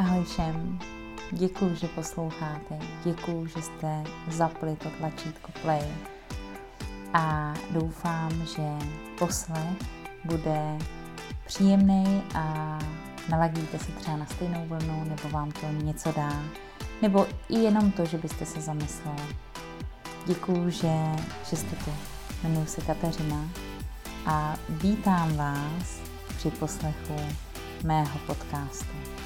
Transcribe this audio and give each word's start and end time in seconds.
Ahoj 0.00 0.24
všem, 0.24 0.78
děkuji, 1.30 1.74
že 1.74 1.88
posloucháte, 1.88 2.78
děkuji, 3.04 3.46
že 3.46 3.62
jste 3.62 4.04
zapli 4.28 4.76
to 4.76 4.90
tlačítko 4.90 5.52
play 5.62 5.82
a 7.12 7.54
doufám, 7.70 8.30
že 8.46 8.86
poslech 9.18 9.76
bude 10.24 10.78
příjemný 11.46 12.22
a 12.34 12.78
naladíte 13.28 13.78
se 13.78 13.92
třeba 13.92 14.16
na 14.16 14.26
stejnou 14.26 14.66
vlnu, 14.66 15.04
nebo 15.04 15.28
vám 15.28 15.50
to 15.50 15.66
něco 15.84 16.12
dá, 16.12 16.42
nebo 17.02 17.26
i 17.48 17.58
jenom 17.58 17.92
to, 17.92 18.04
že 18.04 18.18
byste 18.18 18.46
se 18.46 18.60
zamysleli. 18.60 19.36
Děkuji, 20.26 20.70
že, 20.70 20.96
že 21.50 21.56
jste 21.56 21.76
tu. 21.76 21.92
Jmenuji 22.42 22.66
se 22.66 22.80
Kateřina 22.80 23.48
a 24.26 24.54
vítám 24.68 25.36
vás 25.36 26.00
při 26.36 26.50
poslechu 26.50 27.16
mého 27.84 28.18
podcastu. 28.26 29.19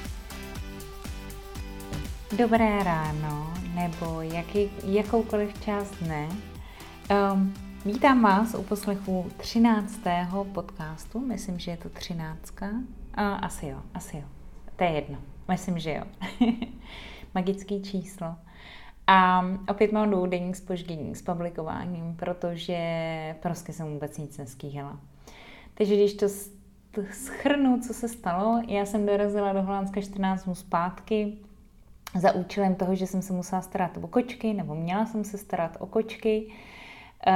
Dobré 2.31 2.83
ráno, 2.83 3.53
nebo 3.75 4.21
jaký, 4.21 4.69
jakoukoliv 4.83 5.61
část 5.63 5.91
dne. 5.91 6.29
Um, 7.33 7.53
vítám 7.85 8.21
vás 8.21 8.55
u 8.55 8.63
poslechu 8.63 9.31
13. 9.37 9.99
podcastu, 10.51 11.19
myslím, 11.19 11.59
že 11.59 11.71
je 11.71 11.77
to 11.77 11.89
13. 11.89 12.53
Uh, 12.61 12.67
asi 13.17 13.67
jo, 13.67 13.81
asi 13.93 14.17
jo. 14.17 14.23
To 14.75 14.83
je 14.83 14.89
jedno, 14.89 15.17
myslím, 15.51 15.79
že 15.79 15.93
jo. 15.93 16.03
Magický 17.35 17.83
číslo. 17.83 18.35
A 19.07 19.45
opět 19.69 19.91
mám 19.91 20.09
dvoudenní 20.09 20.55
spoždění 20.55 21.15
s 21.15 21.21
publikováním, 21.21 22.15
protože 22.15 22.79
prostě 23.41 23.73
jsem 23.73 23.93
vůbec 23.93 24.17
nic 24.17 24.37
neskýhala. 24.37 24.99
Takže 25.73 25.95
když 25.95 26.13
to 26.13 26.29
schrnu, 27.11 27.79
co 27.87 27.93
se 27.93 28.07
stalo, 28.07 28.61
já 28.67 28.85
jsem 28.85 29.05
dorazila 29.05 29.53
do 29.53 29.61
Holandska 29.61 30.01
14 30.01 30.43
dnů 30.43 30.55
zpátky, 30.55 31.37
za 32.15 32.31
účelem 32.31 32.75
toho, 32.75 32.95
že 32.95 33.07
jsem 33.07 33.21
se 33.21 33.33
musela 33.33 33.61
starat 33.61 33.97
o 33.97 34.07
kočky, 34.07 34.53
nebo 34.53 34.75
měla 34.75 35.05
jsem 35.05 35.23
se 35.23 35.37
starat 35.37 35.77
o 35.79 35.85
kočky, 35.85 36.53
eh, 37.27 37.33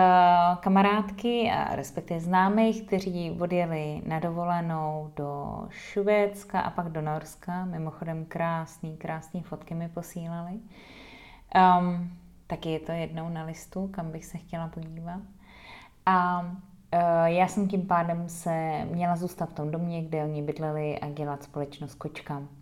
kamarádky 0.60 1.52
a 1.52 1.76
respektive 1.76 2.20
známých, 2.20 2.84
kteří 2.84 3.32
odjeli 3.40 4.02
na 4.06 4.20
dovolenou 4.20 5.12
do 5.16 5.62
Švédska 5.70 6.60
a 6.60 6.70
pak 6.70 6.90
do 6.90 7.02
Norska. 7.02 7.66
Mimochodem 7.66 8.26
krásný, 8.26 8.98
krásný 8.98 9.42
fotky 9.42 9.76
mi 9.76 9.90
posílali. 9.90 10.60
Um, 11.80 12.12
taky 12.48 12.70
je 12.70 12.80
to 12.80 12.92
jednou 12.92 13.30
na 13.30 13.44
listu, 13.44 13.88
kam 13.88 14.12
bych 14.12 14.26
se 14.26 14.38
chtěla 14.38 14.68
podívat. 14.68 15.22
A 16.06 16.42
uh, 16.42 17.26
já 17.26 17.48
jsem 17.48 17.68
tím 17.68 17.88
pádem 17.88 18.30
se 18.30 18.86
měla 18.86 19.16
zůstat 19.16 19.50
v 19.50 19.54
tom 19.54 19.72
domě, 19.72 20.02
kde 20.02 20.24
oni 20.24 20.42
bydleli 20.42 21.00
a 21.00 21.10
dělat 21.10 21.44
společnost 21.44 21.96
kočkám. 21.96 22.59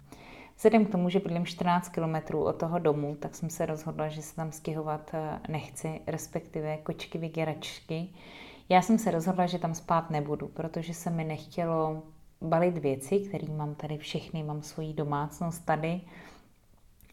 Vzhledem 0.58 0.86
k 0.86 0.92
tomu, 0.92 1.10
že 1.10 1.20
bydlím 1.20 1.46
14 1.46 1.90
kilometrů 1.90 2.44
od 2.44 2.54
toho 2.54 2.80
domu, 2.80 3.16
tak 3.16 3.36
jsem 3.36 3.50
se 3.50 3.66
rozhodla, 3.66 4.08
že 4.08 4.22
se 4.22 4.36
tam 4.36 4.52
stěhovat 4.52 5.12
eh, 5.14 5.40
nechci, 5.48 6.02
respektive 6.08 6.78
kočky 6.78 7.18
vyděračky. 7.18 8.10
Já 8.70 8.82
jsem 8.82 8.98
se 8.98 9.12
rozhodla, 9.12 9.46
že 9.46 9.60
tam 9.60 9.76
spát 9.76 10.10
nebudu, 10.10 10.48
protože 10.48 10.94
se 10.94 11.10
mi 11.10 11.24
nechtělo 11.24 12.04
balit 12.42 12.78
věci, 12.78 13.20
které 13.20 13.48
mám 13.54 13.76
tady 13.76 13.98
všechny, 13.98 14.44
mám 14.44 14.62
svoji 14.62 14.94
domácnost 14.94 15.66
tady 15.66 16.02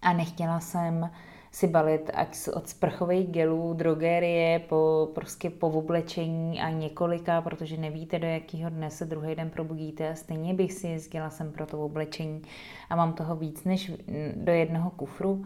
a 0.02 0.12
nechtěla 0.12 0.60
jsem 0.60 1.10
si 1.54 1.66
balit 1.66 2.10
ať 2.14 2.36
od 2.54 2.68
sprchových 2.68 3.28
gelů, 3.28 3.74
drogerie, 3.74 4.58
po, 4.58 5.08
prostě 5.14 5.50
po 5.50 5.68
oblečení 5.68 6.60
a 6.60 6.70
několika, 6.70 7.42
protože 7.42 7.76
nevíte, 7.76 8.18
do 8.18 8.26
jakého 8.26 8.70
dne 8.70 8.90
se 8.90 9.04
druhý 9.04 9.34
den 9.34 9.50
probudíte 9.50 10.10
a 10.10 10.14
stejně 10.14 10.54
bych 10.54 10.72
si 10.72 10.86
jezdila 10.86 11.30
sem 11.30 11.52
pro 11.52 11.66
to 11.66 11.84
oblečení 11.84 12.42
a 12.90 12.96
mám 12.96 13.12
toho 13.12 13.36
víc 13.36 13.64
než 13.64 13.92
do 14.36 14.52
jednoho 14.52 14.90
kufru. 14.90 15.44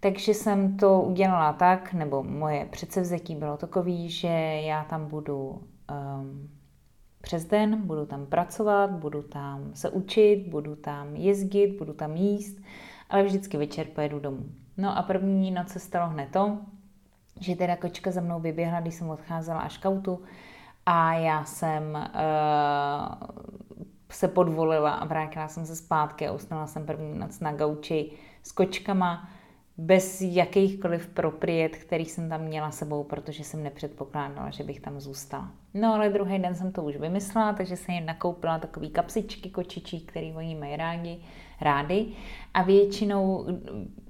Takže 0.00 0.34
jsem 0.34 0.76
to 0.76 1.00
udělala 1.00 1.52
tak, 1.52 1.92
nebo 1.92 2.22
moje 2.22 2.66
předsevzetí 2.70 3.34
bylo 3.34 3.56
takový, 3.56 4.10
že 4.10 4.28
já 4.64 4.84
tam 4.84 5.06
budu 5.06 5.48
um, 5.48 6.50
přes 7.20 7.44
den, 7.44 7.86
budu 7.86 8.06
tam 8.06 8.26
pracovat, 8.26 8.90
budu 8.90 9.22
tam 9.22 9.70
se 9.74 9.90
učit, 9.90 10.46
budu 10.48 10.76
tam 10.76 11.16
jezdit, 11.16 11.78
budu 11.78 11.92
tam 11.92 12.16
jíst, 12.16 12.58
ale 13.08 13.22
vždycky 13.22 13.56
večer 13.56 13.86
pojedu 13.86 14.20
domů. 14.20 14.59
No 14.76 14.98
a 14.98 15.02
první 15.02 15.50
noc 15.50 15.68
se 15.68 15.78
stalo 15.78 16.10
hned 16.10 16.28
to, 16.32 16.58
že 17.40 17.56
teda 17.56 17.76
kočka 17.76 18.10
za 18.10 18.20
mnou 18.20 18.40
vyběhla, 18.40 18.80
když 18.80 18.94
jsem 18.94 19.10
odcházela 19.10 19.60
až 19.60 19.78
kautu 19.78 20.22
a 20.86 21.14
já 21.14 21.44
jsem 21.44 21.82
uh, 21.94 23.28
se 24.10 24.28
podvolila 24.28 24.90
a 24.90 25.04
vrátila 25.04 25.48
jsem 25.48 25.66
se 25.66 25.76
zpátky 25.76 26.28
a 26.28 26.32
usnula 26.32 26.66
jsem 26.66 26.86
první 26.86 27.18
noc 27.18 27.40
na 27.40 27.52
gauči 27.52 28.12
s 28.42 28.52
kočkama 28.52 29.28
bez 29.78 30.20
jakýchkoliv 30.20 31.06
propriet, 31.06 31.76
který 31.76 32.04
jsem 32.04 32.28
tam 32.28 32.40
měla 32.40 32.70
sebou, 32.70 33.04
protože 33.04 33.44
jsem 33.44 33.62
nepředpokládala, 33.62 34.50
že 34.50 34.64
bych 34.64 34.80
tam 34.80 35.00
zůstala. 35.00 35.50
No 35.74 35.94
ale 35.94 36.08
druhý 36.08 36.38
den 36.38 36.54
jsem 36.54 36.72
to 36.72 36.82
už 36.82 36.96
vymyslela, 36.96 37.52
takže 37.52 37.76
jsem 37.76 37.94
jim 37.94 38.06
nakoupila 38.06 38.58
takový 38.58 38.90
kapsičky 38.90 39.50
kočičí, 39.50 40.00
který 40.00 40.32
oni 40.32 40.54
mají 40.54 40.76
rádi, 40.76 41.22
rády. 41.60 42.06
A 42.54 42.62
většinou 42.62 43.46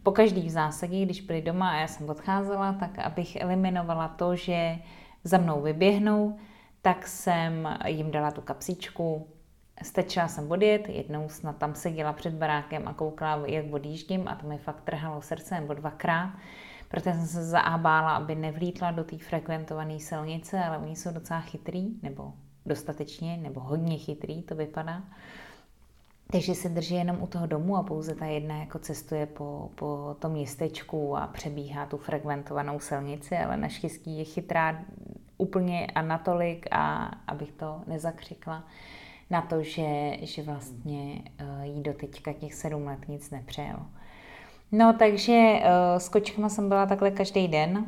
po 0.02 0.12
každý 0.12 0.42
v 0.42 0.50
zásadě, 0.50 1.04
když 1.04 1.20
byli 1.20 1.42
doma 1.42 1.70
a 1.70 1.76
já 1.76 1.86
jsem 1.86 2.08
odcházela, 2.08 2.72
tak 2.72 2.98
abych 2.98 3.36
eliminovala 3.36 4.08
to, 4.08 4.36
že 4.36 4.78
za 5.24 5.38
mnou 5.38 5.62
vyběhnou, 5.62 6.36
tak 6.82 7.06
jsem 7.06 7.78
jim 7.86 8.10
dala 8.10 8.30
tu 8.30 8.40
kapsičku, 8.40 9.26
Stačila 9.82 10.28
jsem 10.28 10.50
odjet, 10.50 10.88
jednou 10.88 11.28
snad 11.28 11.56
tam 11.56 11.74
seděla 11.74 12.12
před 12.12 12.34
barákem 12.34 12.88
a 12.88 12.94
koukala, 12.94 13.46
jak 13.46 13.72
odjíždím 13.72 14.28
a 14.28 14.34
to 14.34 14.46
mi 14.46 14.58
fakt 14.58 14.80
trhalo 14.80 15.22
srdce, 15.22 15.60
nebo 15.60 15.74
dvakrát, 15.74 16.32
protože 16.88 17.12
jsem 17.12 17.26
se 17.26 17.44
zaábála, 17.44 18.16
aby 18.16 18.34
nevlítla 18.34 18.90
do 18.90 19.04
té 19.04 19.18
frekventované 19.18 20.00
silnice, 20.00 20.64
ale 20.64 20.78
oni 20.78 20.96
jsou 20.96 21.10
docela 21.10 21.40
chytrý, 21.40 21.88
nebo 22.02 22.32
dostatečně, 22.66 23.36
nebo 23.36 23.60
hodně 23.60 23.98
chytrý, 23.98 24.42
to 24.42 24.54
vypadá. 24.54 25.02
Takže 26.32 26.54
se 26.54 26.68
drží 26.68 26.94
jenom 26.94 27.22
u 27.22 27.26
toho 27.26 27.46
domu 27.46 27.76
a 27.76 27.82
pouze 27.82 28.14
ta 28.14 28.26
jedna 28.26 28.56
jako 28.56 28.78
cestuje 28.78 29.26
po, 29.26 29.70
po 29.74 30.16
tom 30.18 30.32
městečku 30.32 31.16
a 31.16 31.26
přebíhá 31.26 31.86
tu 31.86 31.96
frekventovanou 31.96 32.80
silnici, 32.80 33.36
ale 33.36 33.56
naštěstí 33.56 34.18
je 34.18 34.24
chytrá 34.24 34.78
úplně 35.38 35.86
a 35.86 36.02
natolik, 36.02 36.66
a 36.70 37.10
abych 37.26 37.52
to 37.52 37.80
nezakřikla, 37.86 38.64
na 39.30 39.42
to, 39.42 39.62
že, 39.62 40.16
že 40.22 40.42
vlastně 40.42 41.22
uh, 41.40 41.62
jí 41.62 41.82
do 41.82 41.92
teďka 41.92 42.32
těch 42.32 42.54
sedm 42.54 42.86
let 42.86 43.08
nic 43.08 43.30
nepřejelo. 43.30 43.82
No 44.72 44.92
takže 44.98 45.32
uh, 45.32 45.98
s 45.98 46.08
kočkama 46.08 46.48
jsem 46.48 46.68
byla 46.68 46.86
takhle 46.86 47.10
každý 47.10 47.48
den. 47.48 47.86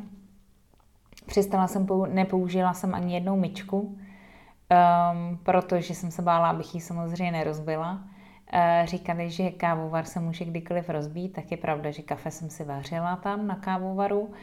Přestala 1.25 1.67
jsem, 1.67 1.87
nepoužila 2.09 2.73
jsem 2.73 2.95
ani 2.95 3.13
jednou 3.13 3.35
myčku, 3.35 3.79
um, 3.79 5.37
protože 5.43 5.95
jsem 5.95 6.11
se 6.11 6.21
bála, 6.21 6.49
abych 6.49 6.75
ji 6.75 6.81
samozřejmě 6.81 7.31
nerozbila. 7.31 8.03
Uh, 8.53 8.85
říkali, 8.85 9.29
že 9.29 9.51
kávovar 9.51 10.05
se 10.05 10.19
může 10.19 10.45
kdykoliv 10.45 10.89
rozbít, 10.89 11.33
tak 11.33 11.51
je 11.51 11.57
pravda, 11.57 11.91
že 11.91 12.01
kafe 12.01 12.31
jsem 12.31 12.49
si 12.49 12.63
vařila 12.63 13.15
tam 13.15 13.47
na 13.47 13.55
kávovaru 13.55 14.33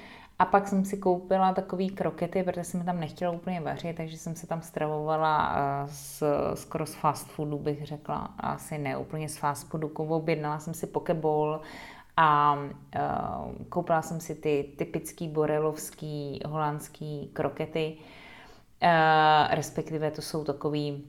a 0.41 0.45
pak 0.45 0.69
jsem 0.69 0.85
si 0.85 0.97
koupila 0.97 1.53
takový 1.53 1.91
krokety, 1.91 2.43
protože 2.43 2.65
jsem 2.65 2.85
tam 2.85 3.01
nechtěla 3.01 3.33
úplně 3.33 3.61
vařit, 3.61 3.97
takže 3.97 4.17
jsem 4.17 4.35
se 4.35 4.47
tam 4.47 4.63
stravovala 4.63 5.57
z, 5.87 6.23
eh, 6.23 6.57
skoro 6.57 6.87
z 6.87 6.95
fast 6.95 7.29
foodu, 7.29 7.59
bych 7.59 7.87
řekla. 7.87 8.35
Asi 8.39 8.79
ne 8.79 8.97
úplně 8.97 9.29
z 9.29 9.37
fast 9.37 9.69
foodu. 9.69 9.89
Objednala 9.89 10.59
jsem 10.59 10.75
si 10.75 10.87
pokeball 10.87 11.61
a 12.17 12.55
uh, 12.55 13.65
koupila 13.69 14.03
jsem 14.03 14.21
si 14.21 14.35
ty 14.35 14.73
typický 14.79 15.29
borelovský 15.29 16.41
holandský 16.47 17.31
krokety. 17.33 17.97
Uh, 18.83 19.55
respektive 19.55 20.11
to 20.11 20.23
jsou 20.23 20.45
takový, 20.45 21.05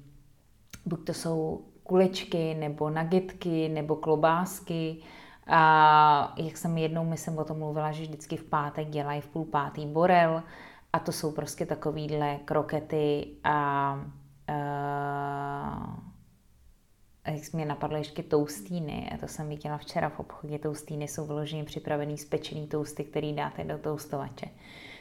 buď 0.85 1.05
to 1.05 1.13
jsou 1.13 1.61
kulečky, 1.91 2.53
nebo 2.53 2.89
nagitky, 2.89 3.69
nebo 3.69 3.95
klobásky, 3.95 4.97
a 5.47 6.33
jak 6.37 6.57
jsem 6.57 6.77
jednou, 6.77 7.05
myslím, 7.05 7.37
o 7.37 7.43
tom 7.43 7.59
mluvila, 7.59 7.91
že 7.91 8.03
vždycky 8.03 8.37
v 8.37 8.43
pátek 8.43 8.89
dělají 8.89 9.21
v 9.21 9.27
půl 9.27 9.45
pátý 9.45 9.85
borel 9.85 10.43
a 10.93 10.99
to 10.99 11.11
jsou 11.11 11.31
prostě 11.31 11.65
takovýhle 11.65 12.39
krokety 12.45 13.27
a, 13.43 13.99
a 17.25 17.31
jak 17.31 17.53
mě 17.53 17.65
napadlo 17.65 17.97
ještě 17.97 18.23
toustíny, 18.23 19.09
a 19.13 19.17
to 19.17 19.27
jsem 19.27 19.49
viděla 19.49 19.77
včera 19.77 20.09
v 20.09 20.19
obchodě, 20.19 20.59
toustíny 20.59 21.07
jsou 21.07 21.25
vyloženě 21.25 21.63
připravený 21.63 22.17
z 22.17 22.25
pečený 22.25 22.67
tousty, 22.67 23.03
který 23.03 23.33
dáte 23.33 23.63
do 23.63 23.77
toustovače. 23.77 24.45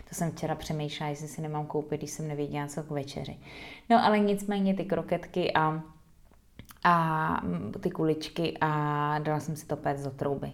To 0.09 0.15
jsem 0.15 0.31
včera 0.31 0.55
přemýšlela, 0.55 1.11
jestli 1.11 1.29
si 1.29 1.43
nemám 1.43 1.67
koupit, 1.67 2.01
když 2.01 2.11
jsem 2.11 2.29
nevěděla, 2.29 2.67
co 2.67 2.83
k 2.83 2.91
večeři. 2.91 3.39
No 3.91 4.05
ale 4.05 4.19
nicméně 4.19 4.75
ty 4.75 4.85
kroketky 4.85 5.55
a 5.55 5.83
a 6.85 7.43
ty 7.81 7.91
kuličky 7.91 8.59
a 8.61 9.19
dala 9.19 9.41
jsem 9.41 9.57
si 9.57 9.67
to 9.67 9.77
péct 9.77 10.05
do 10.05 10.11
trouby. 10.11 10.53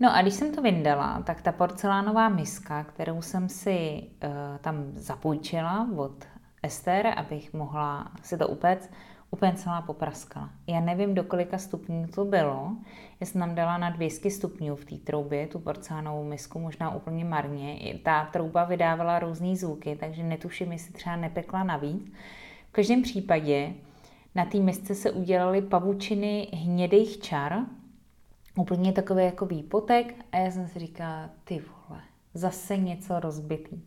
No 0.00 0.16
a 0.16 0.22
když 0.22 0.34
jsem 0.34 0.54
to 0.54 0.62
vyndala, 0.62 1.22
tak 1.22 1.42
ta 1.42 1.52
porcelánová 1.52 2.28
miska, 2.28 2.84
kterou 2.84 3.22
jsem 3.22 3.48
si 3.48 4.02
uh, 4.02 4.30
tam 4.60 4.84
zapůjčila 4.92 5.88
od 5.96 6.24
Ester, 6.62 7.06
abych 7.16 7.52
mohla 7.52 8.12
si 8.22 8.38
to 8.38 8.48
upéct, 8.48 8.90
úplně 9.30 9.52
celá 9.52 9.82
popraskala. 9.82 10.50
Já 10.66 10.80
nevím, 10.80 11.14
do 11.14 11.24
kolika 11.24 11.58
stupňů 11.58 12.06
to 12.14 12.24
bylo. 12.24 12.76
Já 13.20 13.26
jsem 13.26 13.40
tam 13.40 13.54
dala 13.54 13.78
na 13.78 13.90
200 13.90 14.30
stupňů 14.30 14.76
v 14.76 14.84
té 14.84 14.96
troubě, 14.96 15.46
tu 15.46 15.58
porcelánovou 15.58 16.24
misku, 16.24 16.58
možná 16.60 16.94
úplně 16.94 17.24
marně. 17.24 17.98
Ta 18.02 18.24
trouba 18.24 18.64
vydávala 18.64 19.18
různé 19.18 19.56
zvuky, 19.56 19.96
takže 20.00 20.22
netuším, 20.22 20.72
jestli 20.72 20.92
třeba 20.92 21.16
nepekla 21.16 21.64
navíc. 21.64 22.12
V 22.68 22.72
každém 22.72 23.02
případě 23.02 23.72
na 24.34 24.44
té 24.44 24.58
misce 24.58 24.94
se 24.94 25.10
udělaly 25.10 25.62
pavučiny 25.62 26.48
hnědých 26.52 27.20
čar, 27.20 27.58
úplně 28.56 28.92
takový 28.92 29.24
jako 29.24 29.46
výpotek 29.46 30.14
a 30.32 30.36
já 30.36 30.50
jsem 30.50 30.68
si 30.68 30.78
říkala, 30.78 31.30
ty 31.44 31.62
vole, 31.88 32.02
zase 32.34 32.76
něco 32.76 33.20
rozbitý. 33.20 33.82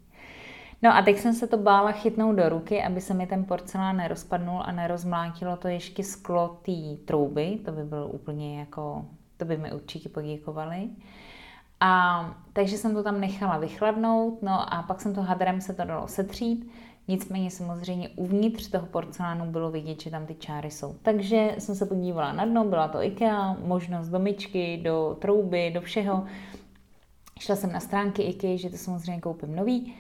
No 0.81 0.95
a 0.95 1.01
teď 1.01 1.17
jsem 1.17 1.33
se 1.33 1.47
to 1.47 1.57
bála 1.57 1.91
chytnout 1.91 2.35
do 2.35 2.49
ruky, 2.49 2.83
aby 2.83 3.01
se 3.01 3.13
mi 3.13 3.27
ten 3.27 3.45
porcelán 3.45 3.97
nerozpadnul 3.97 4.61
a 4.65 4.71
nerozmlátilo 4.71 5.57
to 5.57 5.67
ještě 5.67 6.03
sklo 6.03 6.59
té 6.61 7.03
trouby, 7.05 7.59
to 7.65 7.71
by 7.71 7.83
bylo 7.83 8.07
úplně 8.07 8.59
jako, 8.59 9.05
to 9.37 9.45
by 9.45 9.57
mi 9.57 9.73
určitě 9.73 10.09
poděkovali. 10.09 10.89
A 11.79 12.25
takže 12.53 12.77
jsem 12.77 12.93
to 12.93 13.03
tam 13.03 13.21
nechala 13.21 13.57
vychladnout, 13.57 14.41
no 14.41 14.73
a 14.73 14.83
pak 14.83 15.01
jsem 15.01 15.15
to 15.15 15.21
hadrem 15.21 15.61
se 15.61 15.73
to 15.73 15.83
dalo 15.83 16.07
setřít, 16.07 16.71
nicméně 17.07 17.51
samozřejmě 17.51 18.09
uvnitř 18.09 18.67
toho 18.67 18.87
porcelánu 18.87 19.51
bylo 19.51 19.71
vidět, 19.71 20.01
že 20.01 20.11
tam 20.11 20.25
ty 20.25 20.35
čáry 20.35 20.71
jsou. 20.71 20.95
Takže 21.01 21.55
jsem 21.57 21.75
se 21.75 21.85
podívala 21.85 22.33
na 22.33 22.45
dno, 22.45 22.63
byla 22.63 22.87
to 22.87 23.03
IKEA, 23.03 23.57
možnost 23.65 24.07
do 24.07 24.19
myčky, 24.19 24.79
do 24.83 25.17
trouby, 25.21 25.71
do 25.73 25.81
všeho. 25.81 26.25
Šla 27.39 27.55
jsem 27.55 27.71
na 27.71 27.79
stránky 27.79 28.21
IKEA, 28.21 28.57
že 28.57 28.69
to 28.69 28.77
samozřejmě 28.77 29.21
koupím 29.21 29.55
nový. 29.55 29.93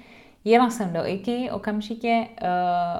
Jela 0.45 0.69
jsem 0.69 0.93
do 0.93 1.05
IKEA 1.05 1.55
okamžitě, 1.55 2.27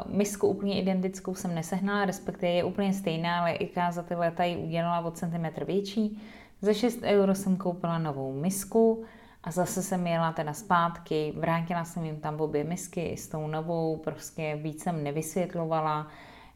uh, 0.07 0.15
misku 0.15 0.48
úplně 0.48 0.81
identickou 0.81 1.36
jsem 1.36 1.56
nesehnala, 1.56 2.06
respektive 2.06 2.51
je 2.51 2.63
úplně 2.63 2.94
stejná, 2.94 3.39
ale 3.39 3.51
IKEA 3.51 3.92
za 3.92 4.03
ty 4.03 4.15
leta 4.15 4.44
ji 4.44 4.57
udělala 4.57 5.00
o 5.00 5.12
centimetr 5.12 5.65
větší. 5.65 6.21
Za 6.62 6.74
6 6.74 7.00
euro 7.03 7.36
jsem 7.36 7.57
koupila 7.57 7.98
novou 7.98 8.33
misku 8.33 9.06
a 9.47 9.51
zase 9.51 9.83
jsem 9.83 10.07
jela 10.07 10.31
teda 10.31 10.53
zpátky, 10.53 11.33
vrátila 11.38 11.85
jsem 11.85 12.05
jim 12.05 12.19
tam 12.19 12.41
obě 12.41 12.63
misky 12.63 13.17
s 13.17 13.27
tou 13.27 13.47
novou, 13.47 13.97
prostě 13.97 14.59
víc 14.61 14.83
jsem 14.83 15.03
nevysvětlovala, 15.03 16.07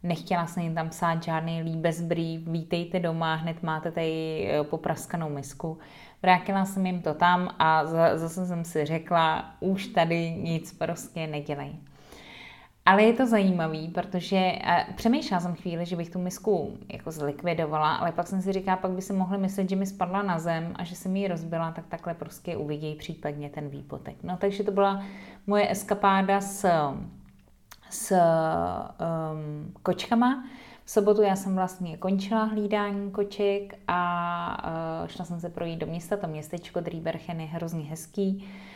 nechtěla 0.03 0.47
jsem 0.47 0.63
jim 0.63 0.75
tam 0.75 0.89
psát 0.89 1.23
žádný 1.23 1.61
líbezbrý, 1.61 2.37
vítejte 2.37 2.99
doma, 2.99 3.35
hned 3.35 3.63
máte 3.63 3.91
tady 3.91 4.47
eh, 4.47 4.63
popraskanou 4.63 5.29
misku. 5.29 5.77
Vrátila 6.21 6.65
jsem 6.65 6.85
jim 6.85 7.01
to 7.01 7.13
tam 7.13 7.55
a 7.59 7.85
zase 8.15 8.45
jsem 8.45 8.65
si 8.65 8.85
řekla, 8.85 9.55
už 9.59 9.87
tady 9.87 10.31
nic 10.31 10.73
prostě 10.73 11.27
nedělej. 11.27 11.75
Ale 12.91 13.03
je 13.03 13.13
to 13.13 13.25
zajímavý, 13.25 13.87
protože 13.87 14.51
přemýšlela 14.95 15.41
jsem 15.41 15.55
chvíli, 15.55 15.85
že 15.85 15.95
bych 15.95 16.09
tu 16.09 16.19
misku 16.19 16.77
jako 16.93 17.11
zlikvidovala, 17.11 17.95
ale 17.95 18.11
pak 18.11 18.27
jsem 18.27 18.41
si 18.41 18.53
říkala, 18.53 18.77
pak 18.77 18.91
by 18.91 19.01
si 19.01 19.13
mohli 19.13 19.37
myslet, 19.37 19.69
že 19.69 19.75
mi 19.75 19.85
spadla 19.85 20.21
na 20.21 20.39
zem 20.39 20.73
a 20.75 20.83
že 20.83 20.95
jsem 20.95 21.15
ji 21.15 21.27
rozbila, 21.27 21.71
tak 21.71 21.85
takhle 21.87 22.13
prostě 22.13 22.57
uvidějí 22.57 22.95
případně 22.95 23.49
ten 23.49 23.69
výpotek. 23.69 24.15
No 24.23 24.37
takže 24.37 24.63
to 24.63 24.71
byla 24.71 25.03
moje 25.47 25.71
eskapáda 25.71 26.41
s, 26.41 26.65
s 27.89 28.11
um, 28.11 29.73
kočkama. 29.83 30.43
V 30.85 30.91
sobotu 30.91 31.21
já 31.21 31.35
jsem 31.35 31.55
vlastně 31.55 31.97
končila 31.97 32.43
hlídání 32.43 33.11
koček 33.11 33.79
a 33.87 35.01
uh, 35.03 35.07
šla 35.07 35.25
jsem 35.25 35.39
se 35.39 35.49
projít 35.49 35.79
do 35.79 35.87
města. 35.87 36.17
To 36.17 36.27
městečko 36.27 36.79
Drýberchen 36.79 37.41
je 37.41 37.47
hrozně 37.47 37.83
hezký. 37.83 38.37
Uh, 38.37 38.70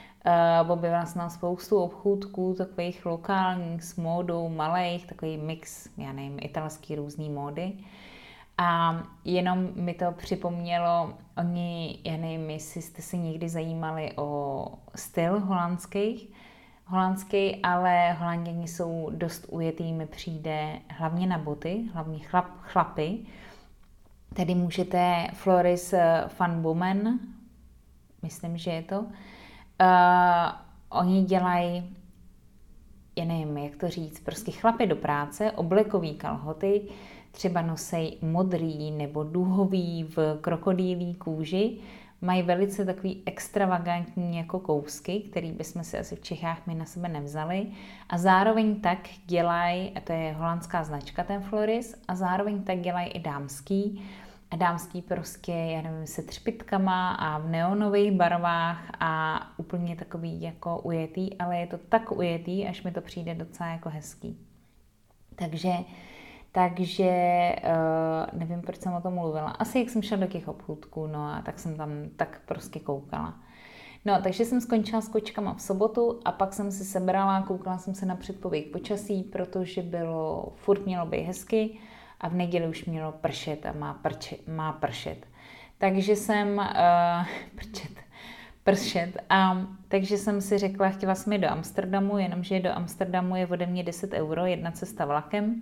objevila 0.69 1.05
jsem 1.05 1.19
tam 1.19 1.29
spoustu 1.29 1.77
obchůdků, 1.77 2.53
takových 2.57 3.05
lokálních 3.05 3.83
s 3.83 3.95
módou, 3.95 4.49
malých, 4.49 5.07
takový 5.07 5.37
mix, 5.37 5.89
já 5.97 6.13
nevím, 6.13 6.37
italský 6.41 6.95
různý 6.95 7.29
módy. 7.29 7.73
A 8.57 9.03
jenom 9.25 9.69
mi 9.75 9.93
to 9.93 10.11
připomnělo, 10.11 11.13
oni, 11.37 11.99
já 12.03 12.17
nevím, 12.17 12.49
jestli 12.49 12.81
jste 12.81 13.01
se 13.01 13.17
někdy 13.17 13.49
zajímali 13.49 14.13
o 14.15 14.67
styl 14.95 15.39
holandských, 15.39 16.29
holandský, 16.85 17.55
ale 17.63 18.13
holanděni 18.13 18.67
jsou 18.67 19.09
dost 19.13 19.45
ujetý, 19.49 19.93
mi 19.93 20.05
přijde 20.05 20.79
hlavně 20.89 21.27
na 21.27 21.37
boty, 21.37 21.89
hlavně 21.93 22.19
chlap, 22.19 22.45
chlapy. 22.61 23.17
Tady 24.33 24.55
můžete 24.55 25.27
Floris 25.33 25.93
van 26.39 26.61
Bomen, 26.61 27.19
myslím, 28.21 28.57
že 28.57 28.71
je 28.71 28.81
to. 28.81 29.05
Uh, 29.81 30.51
oni 30.89 31.23
dělají, 31.23 31.95
já 33.17 33.25
nevím, 33.25 33.57
jak 33.57 33.75
to 33.75 33.89
říct, 33.89 34.19
prostě 34.19 34.51
chlapy 34.51 34.87
do 34.87 34.95
práce, 34.95 35.51
oblekový 35.51 36.15
kalhoty, 36.15 36.81
třeba 37.31 37.61
nosej 37.61 38.17
modrý 38.21 38.91
nebo 38.91 39.23
duhový 39.23 40.03
v 40.03 40.37
krokodýlí 40.41 41.15
kůži, 41.15 41.77
mají 42.21 42.43
velice 42.43 42.85
takový 42.85 43.23
extravagantní 43.25 44.37
jako 44.37 44.59
kousky, 44.59 45.19
který 45.19 45.51
bychom 45.51 45.83
si 45.83 45.99
asi 45.99 46.15
v 46.15 46.21
Čechách 46.21 46.67
my 46.67 46.75
na 46.75 46.85
sebe 46.85 47.07
nevzali. 47.07 47.67
A 48.09 48.17
zároveň 48.17 48.81
tak 48.81 48.99
dělají, 49.25 49.91
a 49.95 49.99
to 49.99 50.13
je 50.13 50.33
holandská 50.33 50.83
značka 50.83 51.23
ten 51.23 51.41
Floris, 51.41 51.95
a 52.07 52.15
zároveň 52.15 52.63
tak 52.63 52.79
dělají 52.79 53.07
i 53.07 53.19
dámský. 53.19 54.01
A 54.51 54.55
dámský 54.55 55.01
prostě, 55.01 55.51
já 55.51 55.81
nevím, 55.81 56.07
se 56.07 56.21
třpitkama 56.21 57.11
a 57.11 57.37
v 57.37 57.49
neonových 57.49 58.11
barvách 58.11 58.91
a 58.99 59.41
úplně 59.57 59.95
takový 59.95 60.41
jako 60.41 60.79
ujetý, 60.79 61.37
ale 61.37 61.57
je 61.57 61.67
to 61.67 61.77
tak 61.77 62.11
ujetý, 62.11 62.67
až 62.67 62.83
mi 62.83 62.91
to 62.91 63.01
přijde 63.01 63.35
docela 63.35 63.69
jako 63.69 63.89
hezký. 63.89 64.37
Takže 65.35 65.71
takže 66.55 67.11
uh, 67.63 68.39
nevím, 68.39 68.61
proč 68.61 68.77
jsem 68.77 68.93
o 68.93 69.01
tom 69.01 69.13
mluvila. 69.13 69.49
Asi 69.49 69.79
jak 69.79 69.89
jsem 69.89 70.01
šla 70.01 70.17
do 70.17 70.27
těch 70.27 70.47
obchůdků, 70.47 71.07
no 71.07 71.19
a 71.19 71.41
tak 71.45 71.59
jsem 71.59 71.77
tam 71.77 71.89
tak 72.15 72.41
prostě 72.45 72.79
koukala. 72.79 73.33
No, 74.05 74.21
takže 74.21 74.45
jsem 74.45 74.61
skončila 74.61 75.01
s 75.01 75.07
kočkama 75.07 75.53
v 75.53 75.61
sobotu 75.61 76.19
a 76.25 76.31
pak 76.31 76.53
jsem 76.53 76.71
si 76.71 76.85
sebrala, 76.85 77.41
koukala 77.41 77.77
jsem 77.77 77.95
se 77.95 78.05
na 78.05 78.15
předpověď 78.15 78.71
počasí, 78.71 79.23
protože 79.23 79.81
bylo, 79.81 80.53
furt 80.55 80.85
mělo 80.85 81.05
být 81.05 81.23
hezky 81.23 81.77
a 82.21 82.29
v 82.29 82.33
neděli 82.33 82.67
už 82.67 82.85
mělo 82.85 83.11
pršet 83.11 83.65
a 83.65 83.71
má, 83.71 83.93
prče, 83.93 84.35
má 84.47 84.71
pršet. 84.71 85.25
Takže 85.77 86.15
jsem, 86.15 86.57
uh, 86.57 87.27
prčet, 87.55 87.91
pršet. 88.63 89.17
A 89.29 89.57
takže 89.87 90.17
jsem 90.17 90.41
si 90.41 90.57
řekla, 90.57 90.89
chtěla 90.89 91.15
jsem 91.15 91.33
jít 91.33 91.39
do 91.39 91.49
Amsterdamu, 91.49 92.17
jenomže 92.17 92.59
do 92.59 92.71
Amsterdamu 92.71 93.35
je 93.35 93.47
ode 93.47 93.65
mě 93.65 93.83
10 93.83 94.13
euro, 94.13 94.45
jedna 94.45 94.71
cesta 94.71 95.05
vlakem. 95.05 95.61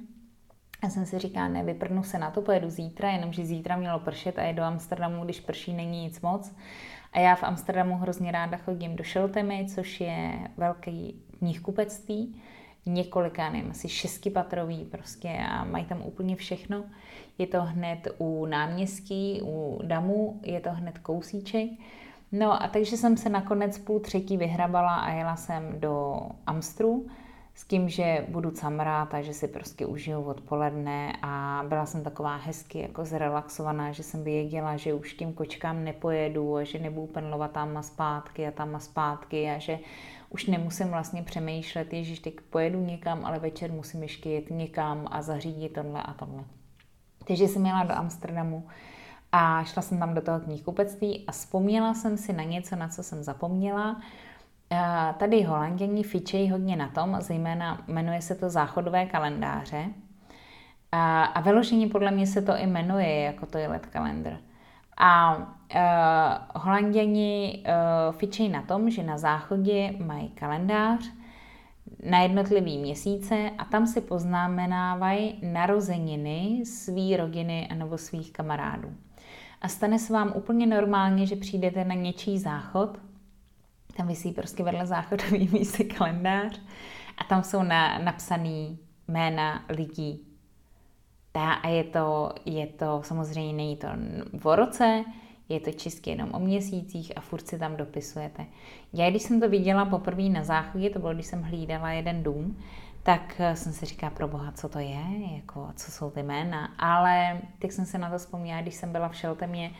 Já 0.84 0.90
jsem 0.90 1.06
si 1.06 1.20
říkala, 1.20 1.48
ne, 1.48 1.64
vyprdnu 1.64 2.04
se 2.04 2.20
na 2.20 2.32
to, 2.32 2.42
pojedu 2.42 2.70
zítra, 2.70 3.12
jenomže 3.12 3.46
zítra 3.46 3.76
mělo 3.76 4.00
pršet 4.00 4.40
a 4.40 4.44
je 4.44 4.54
do 4.54 4.64
Amsterdamu, 4.64 5.24
když 5.24 5.40
prší, 5.40 5.74
není 5.74 6.04
nic 6.04 6.22
moc. 6.22 6.56
A 7.14 7.20
já 7.20 7.36
v 7.36 7.44
Amsterdamu 7.44 7.98
hrozně 7.98 8.32
ráda 8.32 8.58
chodím 8.58 8.96
do 8.96 9.04
Šeltemy, 9.04 9.66
což 9.76 10.02
je 10.02 10.40
velký 10.58 11.24
knihkupectví, 11.40 12.42
několika, 12.86 13.50
nevím, 13.50 13.72
asi 13.72 13.90
šestipatrový 13.90 14.86
prostě 14.86 15.30
a 15.50 15.64
mají 15.64 15.86
tam 15.86 16.02
úplně 16.02 16.36
všechno. 16.36 16.84
Je 17.38 17.48
to 17.48 17.62
hned 17.62 18.08
u 18.18 18.46
náměstí, 18.46 19.42
u 19.44 19.80
Damu, 19.84 20.40
je 20.44 20.60
to 20.60 20.72
hned 20.72 20.98
kousíček. 20.98 21.70
No 22.32 22.64
a 22.64 22.68
takže 22.68 22.98
jsem 22.98 23.18
se 23.18 23.30
nakonec 23.30 23.78
půl 23.78 24.00
třetí 24.00 24.38
vyhrabala 24.38 24.96
a 24.96 25.12
jela 25.12 25.36
jsem 25.36 25.80
do 25.80 26.20
Amstru 26.46 27.08
s 27.56 27.66
tím, 27.66 27.90
že 27.90 28.26
budu 28.30 28.52
camrát 28.52 29.14
a 29.14 29.22
že 29.22 29.34
si 29.34 29.48
prostě 29.48 29.86
užiju 29.86 30.22
odpoledne 30.22 31.14
a 31.22 31.64
byla 31.68 31.86
jsem 31.86 32.04
taková 32.04 32.36
hezky 32.36 32.80
jako 32.80 33.06
zrelaxovaná, 33.06 33.92
že 33.92 34.04
jsem 34.04 34.24
věděla, 34.24 34.78
že 34.78 34.94
už 34.94 35.14
tím 35.14 35.34
kočkám 35.34 35.84
nepojedu 35.84 36.56
a 36.56 36.64
že 36.64 36.80
nebudu 36.80 37.08
penlovat 37.08 37.52
tam 37.52 37.78
a 37.78 37.82
zpátky 37.82 38.48
a 38.48 38.52
tam 38.52 38.76
a 38.76 38.80
zpátky 38.80 39.50
a 39.50 39.58
že 39.58 39.80
už 40.34 40.46
nemusím 40.46 40.88
vlastně 40.88 41.24
přemýšlet, 41.24 41.94
ježiš, 41.94 42.20
teď 42.20 42.34
pojedu 42.50 42.86
někam, 42.86 43.26
ale 43.26 43.40
večer 43.40 43.72
musím 43.72 44.04
ještě 44.04 44.30
jet 44.30 44.50
někam 44.50 45.08
a 45.12 45.22
zařídit 45.22 45.74
tohle 45.74 46.04
a 46.04 46.14
tohle. 46.14 46.44
Takže 47.28 47.48
jsem 47.48 47.66
jela 47.66 47.84
do 47.84 47.94
Amsterdamu 47.94 48.68
a 49.32 49.64
šla 49.64 49.82
jsem 49.82 50.00
tam 50.00 50.14
do 50.14 50.22
toho 50.22 50.40
knihkupectví 50.40 51.24
a 51.28 51.32
vzpomněla 51.32 51.94
jsem 51.94 52.18
si 52.18 52.34
na 52.34 52.44
něco, 52.44 52.76
na 52.76 52.88
co 52.88 53.04
jsem 53.04 53.24
zapomněla 53.24 54.02
Tady 55.18 55.44
holanděni 55.44 56.04
fičejí 56.04 56.50
hodně 56.50 56.76
na 56.76 56.88
tom, 56.88 57.18
zejména 57.20 57.84
jmenuje 57.88 58.22
se 58.22 58.36
to 58.36 58.50
záchodové 58.50 59.06
kalendáře. 59.06 59.86
A, 60.92 61.24
a 61.24 61.42
vyložení 61.42 61.90
podle 61.90 62.12
mě 62.12 62.28
se 62.28 62.42
to 62.42 62.58
i 62.58 62.68
jmenuje 62.68 63.22
jako 63.22 63.46
toilet 63.46 63.86
kalendr. 63.86 64.38
A 64.98 65.38
uh, 65.38 66.62
holanděni 66.62 67.64
uh, 67.66 68.16
fičejí 68.16 68.50
na 68.50 68.62
tom, 68.62 68.90
že 68.90 69.04
na 69.04 69.18
záchodě 69.18 69.94
mají 70.06 70.30
kalendář 70.30 71.12
na 72.10 72.20
jednotlivý 72.20 72.78
měsíce 72.78 73.52
a 73.58 73.66
tam 73.66 73.88
si 73.88 74.02
poznamenávají 74.02 75.40
narozeniny 75.44 76.66
svý 76.66 77.18
rodiny 77.18 77.70
nebo 77.74 77.98
svých 77.98 78.34
kamarádů. 78.34 78.94
A 79.62 79.68
stane 79.68 80.00
se 80.00 80.14
vám 80.14 80.34
úplně 80.36 80.68
normálně, 80.68 81.26
že 81.26 81.36
přijdete 81.36 81.86
na 81.86 81.96
něčí 81.96 82.40
záchod 82.40 82.98
tam 83.98 84.08
vysí 84.08 84.32
prostě 84.32 84.64
vedle 84.64 84.86
záchodový 84.86 85.50
místy 85.54 85.86
kalendář 85.86 86.62
a 87.18 87.24
tam 87.24 87.44
jsou 87.44 87.64
na, 87.64 87.98
napsaný 88.00 88.80
jména 89.08 89.66
lidí. 89.70 90.33
Ta, 91.36 91.54
a 91.54 91.68
je 91.68 91.84
to, 91.84 92.32
je 92.46 92.68
to, 92.68 93.02
samozřejmě 93.04 93.54
není 93.54 93.78
to 93.78 93.88
v 94.34 94.56
roce, 94.56 95.04
je 95.50 95.60
to 95.60 95.72
čistě 95.72 96.10
jenom 96.10 96.30
o 96.34 96.40
měsících 96.40 97.18
a 97.18 97.22
furt 97.22 97.48
si 97.48 97.60
tam 97.60 97.76
dopisujete. 97.76 98.46
Já, 98.94 99.10
když 99.10 99.24
jsem 99.24 99.40
to 99.40 99.50
viděla 99.50 99.86
poprvé 99.86 100.24
na 100.24 100.44
záchodě, 100.44 100.90
to 100.90 101.00
bylo, 101.00 101.14
když 101.14 101.26
jsem 101.26 101.42
hlídala 101.42 101.92
jeden 101.92 102.24
dům, 102.24 102.58
tak 103.04 103.42
jsem 103.54 103.74
si 103.74 103.86
říkala, 103.86 104.10
pro 104.10 104.28
boha, 104.28 104.52
co 104.52 104.70
to 104.70 104.80
je, 104.80 105.06
jako, 105.36 105.70
co 105.76 105.92
jsou 105.92 106.10
ty 106.10 106.24
jména. 106.24 106.70
Ale 106.80 107.42
teď 107.60 107.72
jsem 107.72 107.86
se 107.86 107.98
na 107.98 108.10
to 108.10 108.18
vzpomněla, 108.18 108.62
když 108.62 108.76
jsem 108.76 108.92
byla 108.92 109.10
v 109.10 109.16
Šeltemě 109.16 109.72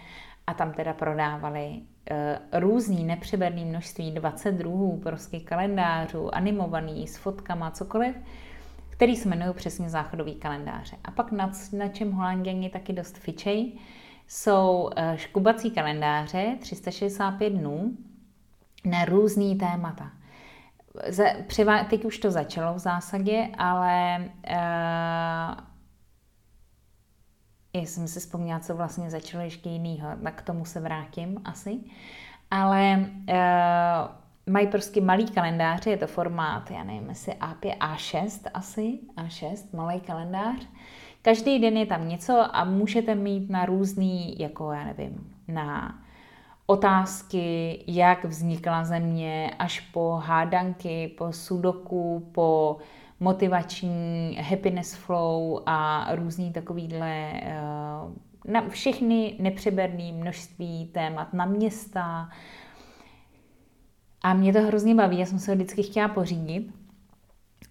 a 0.48 0.54
tam 0.54 0.74
teda 0.74 0.94
prodávali 0.94 1.70
uh, 1.72 2.60
různý 2.60 3.04
nepřeberný 3.04 3.66
množství, 3.66 4.12
20 4.12 4.52
druhů 4.52 5.00
prostě 5.04 5.40
kalendářů, 5.40 6.36
animovaný, 6.36 7.08
s 7.08 7.18
fotkama, 7.18 7.72
cokoliv, 7.72 8.16
který 8.94 9.16
se 9.16 9.28
jmenují 9.28 9.54
přesně 9.54 9.90
záchodový 9.90 10.36
kalendáře. 10.36 10.98
A 11.04 11.12
pak 11.12 11.32
na, 11.32 11.52
na 11.74 11.88
čem 11.88 12.12
Holanděni 12.12 12.70
taky 12.70 12.94
dost 12.94 13.18
fičej, 13.18 13.80
jsou 14.28 14.84
uh, 14.84 15.16
škubací 15.16 15.72
kalendáře, 15.72 16.58
365 16.60 17.50
dnů, 17.50 17.98
na 18.86 19.06
různý 19.06 19.56
témata. 19.56 20.12
Teď 21.90 22.06
už 22.06 22.18
to 22.18 22.32
začalo 22.32 22.74
v 22.74 22.80
zásadě, 22.80 23.50
ale 23.58 24.18
uh, 24.20 25.64
já 27.74 27.82
jsem 27.82 28.08
si 28.08 28.20
vzpomněla, 28.20 28.60
co 28.60 28.76
vlastně 28.76 29.10
začalo 29.10 29.44
ještě 29.44 29.70
jinýho, 29.70 30.10
tak 30.24 30.42
k 30.42 30.46
tomu 30.46 30.66
se 30.66 30.80
vrátím 30.80 31.42
asi. 31.46 31.80
Ale 32.52 33.10
uh, 33.30 34.23
mají 34.50 34.68
prostě 34.68 35.02
malý 35.02 35.26
kalendáře, 35.26 35.90
je 35.90 35.98
to 35.98 36.08
formát, 36.08 36.72
já 36.72 36.84
nevím, 36.84 37.10
jestli 37.10 37.34
A5, 37.34 37.78
A6 37.78 38.50
asi, 38.54 39.00
A6, 39.18 39.58
malý 39.74 40.00
kalendář. 40.00 40.68
Každý 41.22 41.60
den 41.60 41.78
je 41.78 41.86
tam 41.86 42.10
něco 42.10 42.56
a 42.56 42.64
můžete 42.64 43.16
mít 43.16 43.50
na 43.50 43.66
různý, 43.66 44.40
jako 44.40 44.72
já 44.72 44.84
nevím, 44.84 45.34
na 45.48 46.00
otázky, 46.66 47.80
jak 47.88 48.26
vznikla 48.26 48.84
země, 48.84 49.52
až 49.60 49.80
po 49.80 50.22
hádanky, 50.26 51.16
po 51.18 51.32
sudoku, 51.32 52.30
po 52.32 52.78
motivační 53.20 54.38
happiness 54.42 54.94
flow 54.94 55.64
a 55.66 56.08
různý 56.16 56.54
takovýhle 56.54 57.32
eh, 57.34 57.54
na 58.48 58.70
všechny 58.70 59.36
nepřeberný 59.40 60.12
množství 60.12 60.90
témat 60.94 61.34
na 61.34 61.46
města. 61.46 62.30
A 64.24 64.34
mě 64.34 64.54
to 64.54 64.62
hrozně 64.62 64.96
baví, 64.96 65.20
já 65.20 65.26
jsem 65.26 65.40
se 65.40 65.52
ho 65.52 65.56
vždycky 65.56 65.84
chtěla 65.84 66.08
pořídit, 66.08 66.74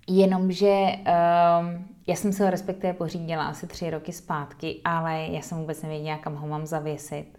jenomže 0.08 0.86
um, 0.86 1.86
já 2.06 2.16
jsem 2.16 2.32
se 2.32 2.44
ho 2.44 2.50
respektive 2.50 2.92
pořídila 2.92 3.44
asi 3.44 3.66
tři 3.66 3.90
roky 3.90 4.12
zpátky, 4.12 4.80
ale 4.84 5.26
já 5.30 5.40
jsem 5.40 5.58
vůbec 5.58 5.82
nevěděla, 5.82 6.18
kam 6.18 6.34
ho 6.34 6.48
mám 6.48 6.66
zavěsit. 6.66 7.38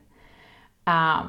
A 0.86 1.28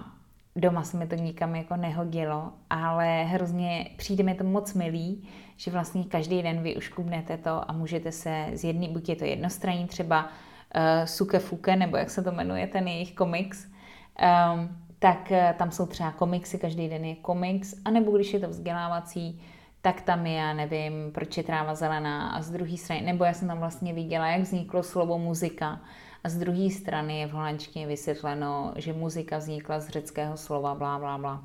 doma 0.57 0.83
se 0.83 0.97
mi 0.97 1.07
to 1.07 1.15
nikam 1.15 1.55
jako 1.55 1.77
nehodilo, 1.77 2.53
ale 2.71 3.25
hrozně 3.25 3.91
přijde 3.97 4.25
mi 4.25 4.35
to 4.35 4.45
moc 4.45 4.75
milý, 4.75 5.29
že 5.57 5.71
vlastně 5.71 6.05
každý 6.05 6.43
den 6.43 6.63
vy 6.63 6.77
už 6.77 6.89
kubnete 6.89 7.37
to 7.37 7.71
a 7.71 7.73
můžete 7.73 8.13
se 8.13 8.47
z 8.55 8.65
jedné, 8.65 8.89
buď 8.89 9.09
je 9.09 9.17
to 9.17 9.25
jednostranní 9.25 9.87
třeba 9.87 10.25
uh, 10.25 11.05
Suke 11.05 11.39
Fuke, 11.39 11.77
nebo 11.77 11.97
jak 11.97 12.11
se 12.11 12.23
to 12.23 12.33
jmenuje, 12.33 12.67
ten 12.67 12.89
jejich 12.89 13.15
komiks, 13.15 13.67
um, 13.67 14.84
tak 15.05 15.31
uh, 15.31 15.37
tam 15.59 15.71
jsou 15.71 15.87
třeba 15.87 16.13
komiksy, 16.13 16.59
každý 16.59 16.89
den 16.89 17.05
je 17.05 17.15
komiks, 17.15 17.75
anebo 17.85 18.11
když 18.11 18.33
je 18.33 18.41
to 18.41 18.49
vzdělávací, 18.49 19.43
tak 19.83 20.01
tam 20.01 20.27
je, 20.27 20.33
já 20.33 20.53
nevím, 20.53 21.13
proč 21.15 21.37
je 21.37 21.43
tráva 21.43 21.75
zelená 21.75 22.31
a 22.31 22.43
z 22.43 22.51
druhé 22.51 22.77
strany, 22.77 23.03
nebo 23.03 23.25
já 23.25 23.33
jsem 23.33 23.49
tam 23.49 23.59
vlastně 23.59 23.93
viděla, 23.93 24.27
jak 24.27 24.41
vzniklo 24.41 24.83
slovo 24.83 25.19
muzika 25.19 25.81
a 26.25 26.29
z 26.29 26.37
druhé 26.37 26.71
strany 26.71 27.19
je 27.19 27.27
v 27.27 27.31
holandštině 27.31 27.87
vysvětleno, 27.87 28.73
že 28.77 28.93
muzika 28.93 29.39
vznikla 29.39 29.81
z 29.81 29.89
řeckého 29.89 30.37
slova 30.37 30.75
blá, 30.75 30.99
blá, 30.99 31.19
blá. 31.19 31.45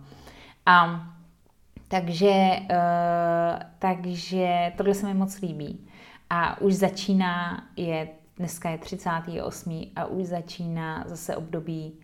A 0.65 1.07
takže, 1.87 2.59
uh, 2.59 3.59
takže 3.79 4.73
tohle 4.77 4.93
se 4.93 5.07
mi 5.07 5.13
moc 5.13 5.41
líbí. 5.41 5.87
A 6.29 6.61
už 6.61 6.73
začíná, 6.73 7.67
je, 7.75 8.07
dneska 8.37 8.69
je 8.69 8.77
38. 8.77 9.91
a 9.95 10.05
už 10.05 10.25
začíná 10.25 11.03
zase 11.07 11.35
období, 11.35 11.99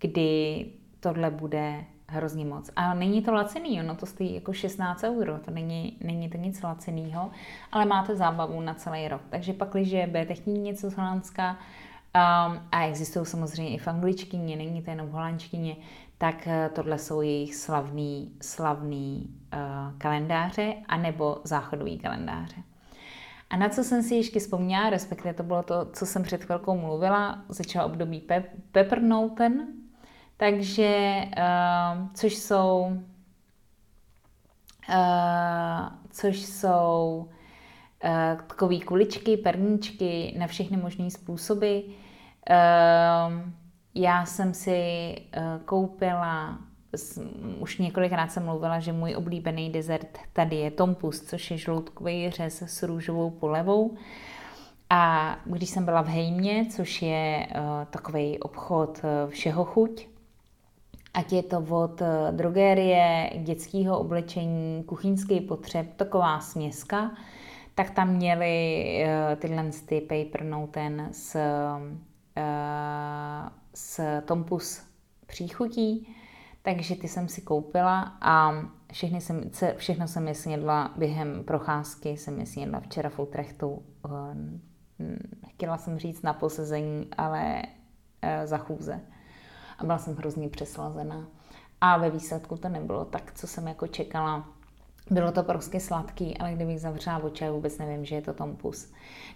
kdy 0.00 0.66
tohle 1.00 1.30
bude 1.30 1.84
hrozně 2.08 2.44
moc. 2.44 2.70
A 2.76 2.94
není 2.94 3.22
to 3.22 3.32
lacený, 3.32 3.80
ono 3.80 3.94
to 3.94 4.06
stojí 4.06 4.34
jako 4.34 4.52
16 4.52 5.04
euro, 5.04 5.38
to 5.38 5.50
není, 5.50 5.96
není 6.00 6.28
to 6.28 6.38
nic 6.38 6.62
laceného, 6.62 7.30
ale 7.72 7.84
máte 7.84 8.16
zábavu 8.16 8.60
na 8.60 8.74
celý 8.74 9.08
rok. 9.08 9.22
Takže 9.30 9.52
pak, 9.52 9.68
když 9.72 9.94
budete 10.06 10.34
chtít 10.34 10.58
něco 10.58 10.90
z 10.90 10.94
Holandska, 10.94 11.50
um, 11.50 12.60
a 12.72 12.86
existují 12.86 13.26
samozřejmě 13.26 13.74
i 13.74 13.78
v 13.78 13.88
angličtině, 13.88 14.56
není 14.56 14.82
to 14.82 14.90
jenom 14.90 15.06
v 15.06 15.10
holandštině, 15.10 15.76
tak 16.18 16.46
eh, 16.46 16.70
tohle 16.74 16.98
jsou 16.98 17.20
jejich 17.20 17.54
slavný, 17.54 18.32
slavný 18.42 19.30
uh, 19.54 19.98
kalendáře 19.98 20.74
anebo 20.88 21.40
záchodový 21.44 21.98
kalendáře. 21.98 22.56
A 23.50 23.56
na 23.56 23.68
co 23.68 23.84
jsem 23.84 24.02
si 24.02 24.14
ještě 24.14 24.40
vzpomněla, 24.40 24.90
respektive 24.90 25.34
to 25.34 25.42
bylo 25.42 25.62
to, 25.62 25.86
co 25.92 26.06
jsem 26.06 26.22
před 26.22 26.44
chvilkou 26.44 26.76
mluvila, 26.76 27.44
začala 27.48 27.84
období 27.84 28.22
Pe- 28.28 28.44
Peppernoten, 28.72 29.66
takže, 30.40 31.24
uh, 31.38 32.08
což 32.14 32.36
jsou, 32.36 32.92
uh, 34.88 35.88
což 36.10 36.42
jsou 36.42 37.28
uh, 38.04 38.40
takové 38.46 38.80
kuličky, 38.80 39.36
perničky 39.36 40.34
na 40.38 40.46
všechny 40.46 40.76
možné 40.76 41.10
způsoby. 41.10 41.78
Uh, 41.78 41.92
já 43.94 44.26
jsem 44.26 44.54
si 44.54 45.14
uh, 45.36 45.62
koupila, 45.64 46.58
už 47.58 47.78
několikrát 47.78 48.32
jsem 48.32 48.44
mluvila, 48.44 48.80
že 48.80 48.92
můj 48.92 49.16
oblíbený 49.16 49.70
dezert 49.70 50.18
tady 50.32 50.56
je 50.56 50.70
tompus, 50.70 51.20
což 51.20 51.50
je 51.50 51.58
žloutkový 51.58 52.30
řez 52.30 52.62
s 52.62 52.82
růžovou 52.82 53.30
polevou. 53.30 53.96
A 54.90 55.36
když 55.44 55.70
jsem 55.70 55.84
byla 55.84 56.02
v 56.02 56.08
Hejmě, 56.08 56.66
což 56.70 57.02
je 57.02 57.46
uh, 57.46 57.84
takový 57.90 58.38
obchod 58.38 59.00
uh, 59.04 59.30
všeho 59.30 59.64
chuť, 59.64 60.06
ať 61.14 61.32
je 61.32 61.42
to 61.42 61.58
od 61.58 62.00
uh, 62.00 62.06
drogérie, 62.30 63.30
dětského 63.42 63.98
oblečení, 63.98 64.84
kuchyňský 64.84 65.40
potřeb, 65.40 65.94
taková 65.96 66.40
směska, 66.40 67.10
tak 67.74 67.90
tam 67.90 68.08
měli 68.08 68.84
uh, 69.04 69.38
tyhle 69.38 69.70
ty 69.86 70.00
paper 70.00 70.44
noten 70.44 71.08
s 71.12 71.34
uh, 71.34 72.40
s 73.74 74.20
Tompus 74.24 74.82
příchutí, 75.26 76.16
takže 76.62 76.96
ty 76.96 77.08
jsem 77.08 77.28
si 77.28 77.40
koupila 77.40 78.16
a 78.20 78.52
všechny 78.92 79.20
jsem, 79.20 79.50
všechno 79.76 80.08
jsem 80.08 80.28
je 80.28 80.34
snědla 80.34 80.94
během 80.96 81.44
procházky, 81.44 82.08
jsem 82.08 82.40
je 82.40 82.46
snědla 82.46 82.80
včera 82.80 83.10
v 83.10 83.18
Utrechtu. 83.18 83.82
Eh, 84.06 85.18
chtěla 85.48 85.78
jsem 85.78 85.98
říct 85.98 86.22
na 86.22 86.32
posezení, 86.32 87.08
ale 87.16 87.62
eh, 88.22 88.46
za 88.46 88.58
chůze. 88.58 89.00
A 89.80 89.84
byla 89.84 89.98
jsem 89.98 90.16
hrozně 90.16 90.48
přeslazená. 90.48 91.26
A 91.80 91.96
ve 91.96 92.10
výsledku 92.10 92.56
to 92.56 92.68
nebylo 92.68 93.04
tak, 93.04 93.32
co 93.34 93.46
jsem 93.46 93.68
jako 93.68 93.86
čekala 93.86 94.48
bylo 95.10 95.32
to 95.32 95.42
prostě 95.42 95.80
sladký, 95.80 96.38
ale 96.38 96.52
kdybych 96.52 96.80
zavřela 96.80 97.18
oči, 97.18 97.48
vůbec 97.48 97.78
nevím, 97.78 98.04
že 98.04 98.14
je 98.14 98.22
to 98.22 98.32
tompus. 98.34 98.92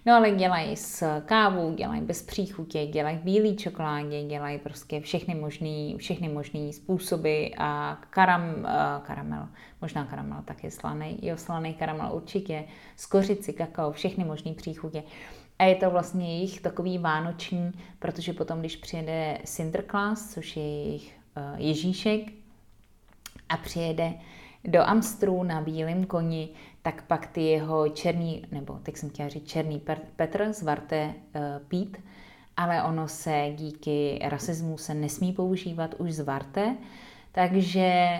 No 0.06 0.14
ale 0.14 0.30
dělají 0.30 0.76
s 0.76 1.20
kávou, 1.20 1.74
dělají 1.74 2.00
bez 2.00 2.22
příchutě, 2.22 2.86
dělají 2.86 3.18
bílý 3.18 3.56
čokoládě, 3.56 4.22
dělají 4.22 4.58
prostě 4.58 5.00
všechny 5.00 5.34
možný, 5.34 5.96
všechny 5.98 6.28
možný 6.28 6.72
způsoby 6.72 7.46
a 7.58 7.98
karam, 8.10 8.42
uh, 8.42 9.06
karamel, 9.06 9.48
možná 9.82 10.04
karamel 10.04 10.42
taky 10.44 10.70
slaný, 10.70 11.18
jo, 11.22 11.36
slaný 11.36 11.74
karamel 11.74 12.10
určitě, 12.12 12.64
skořici, 12.96 13.52
kakao, 13.52 13.92
všechny 13.92 14.24
možný 14.24 14.54
příchutě. 14.54 15.02
A 15.58 15.64
je 15.64 15.74
to 15.74 15.90
vlastně 15.90 16.36
jejich 16.36 16.60
takový 16.60 16.98
vánoční, 16.98 17.72
protože 17.98 18.32
potom, 18.32 18.60
když 18.60 18.76
přijede 18.76 19.38
Sinterklaas, 19.44 20.34
což 20.34 20.56
je 20.56 20.62
jejich 20.62 21.18
uh, 21.36 21.60
Ježíšek, 21.60 22.32
a 23.48 23.56
přijede 23.56 24.14
do 24.64 24.82
Amstru 24.82 25.42
na 25.42 25.60
bílém 25.60 26.04
koni, 26.04 26.48
tak 26.82 27.02
pak 27.02 27.26
ty 27.26 27.42
jeho 27.42 27.88
černý, 27.88 28.44
nebo 28.52 28.78
teď 28.82 28.96
jsem 28.96 29.10
chtěla 29.10 29.28
říct 29.28 29.48
černý 29.48 29.82
Petr 30.16 30.52
z 30.52 30.62
Varte 30.62 31.06
uh, 31.06 31.42
Pít, 31.68 31.96
ale 32.56 32.82
ono 32.82 33.08
se 33.08 33.52
díky 33.56 34.18
rasismu 34.22 34.78
se 34.78 34.94
nesmí 34.94 35.32
používat 35.32 35.94
už 35.98 36.12
z 36.12 36.20
Varte, 36.20 36.76
takže 37.32 38.18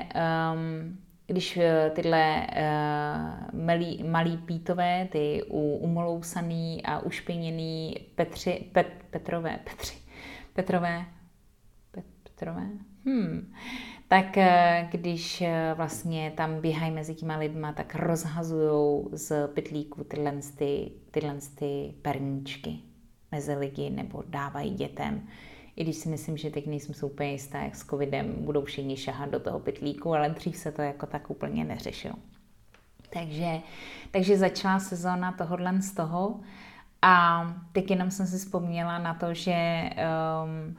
um, 0.55 0.99
když 1.26 1.57
eh, 1.57 1.90
tyhle 1.95 2.47
uh, 2.47 3.61
malý, 3.61 4.02
malý 4.02 4.37
pítové, 4.37 5.09
ty 5.12 5.43
umolousaný 5.81 6.83
a 6.85 6.99
ušpiněný 6.99 7.97
Petři, 8.14 8.69
Pet, 8.73 8.87
Petrové, 9.11 9.59
Petři, 9.64 9.95
Petrové, 10.52 11.04
Pet, 11.90 12.04
Petrové, 12.23 12.69
hmm, 13.07 13.52
tak 14.09 14.38
eh, 14.38 14.88
když 14.90 15.43
vlastně 15.75 16.33
tam 16.37 16.61
běhají 16.61 16.93
mezi 16.93 17.14
těma 17.14 17.37
lidma, 17.37 17.73
tak 17.73 17.95
rozhazují 17.95 19.04
z 19.12 19.49
pytlíku 19.54 20.04
tyhle, 20.04 20.35
ty, 20.59 20.93
tyhle 21.11 21.37
ty 21.54 21.95
perníčky. 22.02 22.78
mezi 23.33 23.54
lidi 23.54 23.90
nebo 23.90 24.25
dávají 24.26 24.71
dětem. 24.71 25.28
I 25.76 25.85
když 25.85 25.97
si 25.97 26.09
myslím, 26.09 26.37
že 26.37 26.50
teď 26.50 26.66
nejsem 26.66 26.95
si 26.95 27.07
úplně 27.07 27.33
jistá, 27.33 27.59
jak 27.59 27.76
s 27.76 27.87
covidem 27.87 28.35
budou 28.38 28.64
všichni 28.64 28.97
šahat 28.97 29.31
do 29.31 29.40
toho 29.40 29.61
pytlíku, 29.61 30.14
ale 30.14 30.31
dřív 30.31 30.57
se 30.57 30.73
to 30.73 30.83
jako 30.83 31.07
tak 31.07 31.31
úplně 31.31 31.64
neřešilo. 31.64 32.14
Takže, 33.12 33.61
takže 34.11 34.38
začala 34.38 34.81
sezóna 34.81 35.33
tohohle 35.33 35.83
z 35.83 35.93
toho 35.93 36.40
a 37.02 37.45
teď 37.73 37.90
jenom 37.90 38.11
jsem 38.11 38.26
si 38.26 38.38
vzpomněla 38.38 38.99
na 38.99 39.14
to, 39.14 39.35
že 39.35 39.54
um, 39.54 40.76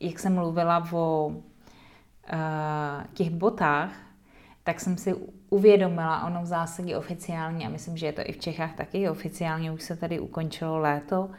jak 0.00 0.18
jsem 0.18 0.34
mluvila 0.34 0.88
o 0.92 1.26
uh, 1.26 1.42
těch 3.14 3.30
botách, 3.30 3.92
tak 4.64 4.80
jsem 4.80 4.96
si 4.96 5.14
uvědomila, 5.50 6.26
ono 6.26 6.42
v 6.42 6.46
zásadě 6.46 6.96
oficiálně, 6.96 7.66
a 7.66 7.70
myslím, 7.70 7.96
že 7.96 8.06
je 8.06 8.12
to 8.12 8.22
i 8.24 8.32
v 8.32 8.38
Čechách 8.38 8.74
taky, 8.74 9.08
oficiálně 9.08 9.72
už 9.72 9.82
se 9.82 9.96
tady 9.96 10.20
ukončilo 10.20 10.78
léto, 10.78 11.30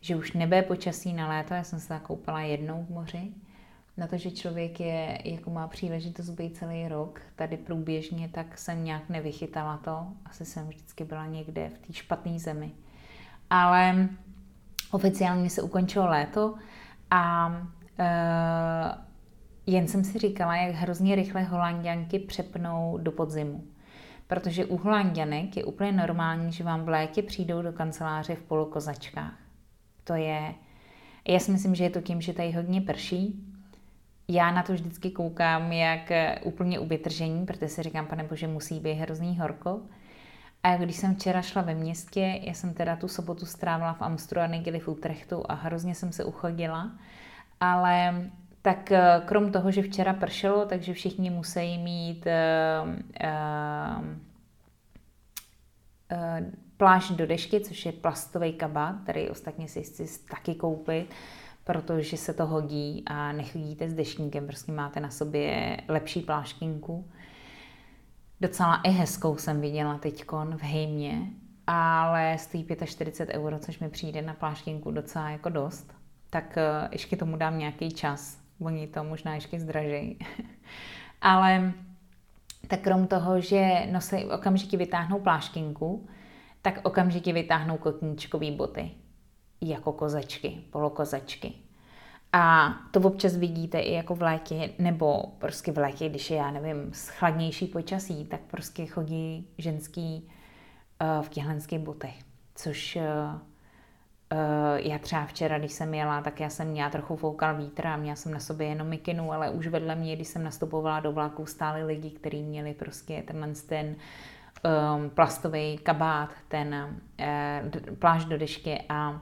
že 0.00 0.16
už 0.16 0.32
nebude 0.32 0.62
počasí 0.62 1.12
na 1.12 1.28
léto, 1.28 1.54
já 1.54 1.64
jsem 1.64 1.80
se 1.80 1.88
tak 1.88 2.02
koupala 2.02 2.40
jednou 2.40 2.84
v 2.84 2.90
moři, 2.90 3.32
na 3.96 4.06
to, 4.06 4.16
že 4.16 4.30
člověk 4.30 4.80
je, 4.80 5.18
jako 5.24 5.50
má 5.50 5.68
příležitost 5.68 6.30
být 6.30 6.56
celý 6.56 6.88
rok 6.88 7.20
tady 7.36 7.56
průběžně, 7.56 8.28
tak 8.28 8.58
jsem 8.58 8.84
nějak 8.84 9.08
nevychytala 9.08 9.76
to. 9.76 10.06
Asi 10.24 10.44
jsem 10.44 10.68
vždycky 10.68 11.04
byla 11.04 11.26
někde 11.26 11.68
v 11.68 11.78
té 11.78 11.92
špatné 11.92 12.38
zemi. 12.38 12.72
Ale 13.50 14.08
oficiálně 14.90 15.50
se 15.50 15.62
ukončilo 15.62 16.06
léto 16.06 16.54
a 17.10 17.48
uh, 17.48 19.02
jen 19.66 19.88
jsem 19.88 20.04
si 20.04 20.18
říkala, 20.18 20.56
jak 20.56 20.74
hrozně 20.74 21.14
rychle 21.14 21.42
holanděnky 21.42 22.18
přepnou 22.18 22.98
do 22.98 23.12
podzimu. 23.12 23.64
Protože 24.26 24.64
u 24.64 24.76
holanděnek 24.76 25.56
je 25.56 25.64
úplně 25.64 25.92
normální, 25.92 26.52
že 26.52 26.64
vám 26.64 26.84
v 26.84 26.88
létě 26.88 27.22
přijdou 27.22 27.62
do 27.62 27.72
kanceláře 27.72 28.34
v 28.34 28.42
polokozačkách. 28.42 29.45
To 30.06 30.14
je, 30.14 30.54
já 31.28 31.38
si 31.38 31.50
myslím, 31.50 31.74
že 31.74 31.84
je 31.84 31.90
to 31.90 32.00
tím, 32.00 32.20
že 32.20 32.32
tady 32.32 32.52
hodně 32.52 32.80
prší. 32.80 33.44
Já 34.28 34.50
na 34.50 34.62
to 34.62 34.72
vždycky 34.72 35.10
koukám 35.10 35.72
jak 35.72 36.12
úplně 36.44 36.78
u 36.78 36.86
vytržení, 36.86 37.46
protože 37.46 37.68
si 37.68 37.82
říkám, 37.82 38.06
pane 38.06 38.24
bože, 38.24 38.48
musí 38.48 38.80
být 38.80 38.94
hrozný 38.94 39.38
horko. 39.38 39.80
A 40.62 40.76
když 40.76 40.96
jsem 40.96 41.14
včera 41.14 41.42
šla 41.42 41.62
ve 41.62 41.74
městě, 41.74 42.40
já 42.42 42.54
jsem 42.54 42.74
teda 42.74 42.96
tu 42.96 43.08
sobotu 43.08 43.46
strávila 43.46 43.92
v 43.92 44.02
Amstru 44.02 44.40
a 44.40 44.46
v 44.78 44.88
Utrechtu 44.88 45.42
a 45.48 45.54
hrozně 45.54 45.94
jsem 45.94 46.12
se 46.12 46.24
uchodila, 46.24 46.90
ale 47.60 48.24
tak 48.62 48.92
eh, 48.92 49.22
krom 49.24 49.52
toho, 49.52 49.70
že 49.70 49.82
včera 49.82 50.12
pršelo, 50.12 50.66
takže 50.66 50.94
všichni 50.94 51.30
musí 51.30 51.78
mít 51.78 52.26
uh, 52.26 52.88
uh, 56.10 56.46
plášť 56.76 57.12
do 57.12 57.26
dešky, 57.26 57.60
což 57.60 57.86
je 57.86 57.92
plastový 57.92 58.52
kabát, 58.52 58.96
který 59.02 59.30
ostatně 59.30 59.68
si 59.68 59.82
chci 59.82 60.06
taky 60.30 60.54
koupit, 60.54 61.06
protože 61.64 62.16
se 62.16 62.34
to 62.34 62.46
hodí 62.46 63.02
a 63.06 63.32
nechodíte 63.32 63.88
s 63.88 63.94
deštníkem, 63.94 64.46
prostě 64.46 64.72
máte 64.72 65.00
na 65.00 65.10
sobě 65.10 65.76
lepší 65.88 66.20
pláštěnku. 66.20 67.10
Docela 68.40 68.76
i 68.76 68.90
hezkou 68.90 69.36
jsem 69.36 69.60
viděla 69.60 69.98
teďkon 69.98 70.56
v 70.56 70.62
hejmě, 70.62 71.30
ale 71.66 72.38
stojí 72.38 72.66
45 72.84 73.36
euro, 73.36 73.58
což 73.58 73.78
mi 73.78 73.88
přijde 73.88 74.22
na 74.22 74.34
pláštěnku 74.34 74.90
docela 74.90 75.30
jako 75.30 75.48
dost. 75.48 75.94
Tak 76.30 76.58
ještě 76.92 77.16
tomu 77.16 77.36
dám 77.36 77.58
nějaký 77.58 77.90
čas, 77.90 78.46
Oni 78.60 78.86
to 78.86 79.04
možná 79.04 79.34
ještě 79.34 79.60
zdražejí. 79.60 80.18
Ale 81.22 81.72
tak 82.68 82.80
krom 82.80 83.06
toho, 83.06 83.40
že 83.40 83.86
nosí, 83.92 84.24
okamžitě 84.24 84.76
vytáhnou 84.76 85.20
pláškinku, 85.20 86.08
tak 86.66 86.80
okamžitě 86.82 87.32
vytáhnou 87.32 87.76
kotníčkové 87.76 88.50
boty. 88.50 88.90
Jako 89.60 89.92
kozačky, 89.92 90.58
polokozačky. 90.70 91.52
A 92.32 92.74
to 92.90 93.00
občas 93.00 93.36
vidíte 93.36 93.80
i 93.80 93.92
jako 93.92 94.14
v 94.14 94.22
létě, 94.22 94.70
nebo 94.78 95.22
prostě 95.38 95.72
v 95.72 95.78
létě, 95.78 96.08
když 96.08 96.30
je, 96.30 96.36
já 96.36 96.50
nevím, 96.50 96.92
chladnější 97.06 97.66
počasí, 97.66 98.24
tak 98.24 98.40
prostě 98.40 98.86
chodí 98.86 99.48
ženský 99.58 100.28
uh, 101.02 101.22
v 101.24 101.28
těchlenských 101.28 101.78
botech, 101.78 102.14
což 102.54 102.96
uh, 102.96 103.38
Uh, 104.32 104.86
já 104.86 104.98
třeba 104.98 105.26
včera, 105.26 105.58
když 105.58 105.72
jsem 105.72 105.94
jela, 105.94 106.22
tak 106.22 106.40
já 106.40 106.50
jsem 106.50 106.68
měla 106.68 106.90
trochu 106.90 107.16
foukal 107.16 107.56
vítr 107.56 107.86
a 107.86 107.96
měla 107.96 108.16
jsem 108.16 108.32
na 108.32 108.40
sobě 108.40 108.66
jenom 108.66 108.88
mikinu, 108.88 109.32
ale 109.32 109.50
už 109.50 109.66
vedle 109.66 109.94
mě, 109.94 110.16
když 110.16 110.28
jsem 110.28 110.44
nastupovala 110.44 111.00
do 111.00 111.12
vlaku, 111.12 111.46
stáli 111.46 111.84
lidi, 111.84 112.10
kteří 112.10 112.42
měli 112.42 112.74
prostě 112.74 113.22
tenhle 113.26 113.52
ten 113.68 113.96
um, 114.64 115.10
plastový 115.10 115.78
kabát, 115.78 116.30
ten 116.48 117.00
uh, 117.20 117.94
pláž 117.94 118.24
do 118.24 118.38
dešky 118.38 118.82
a 118.88 119.10
uh, 119.10 119.18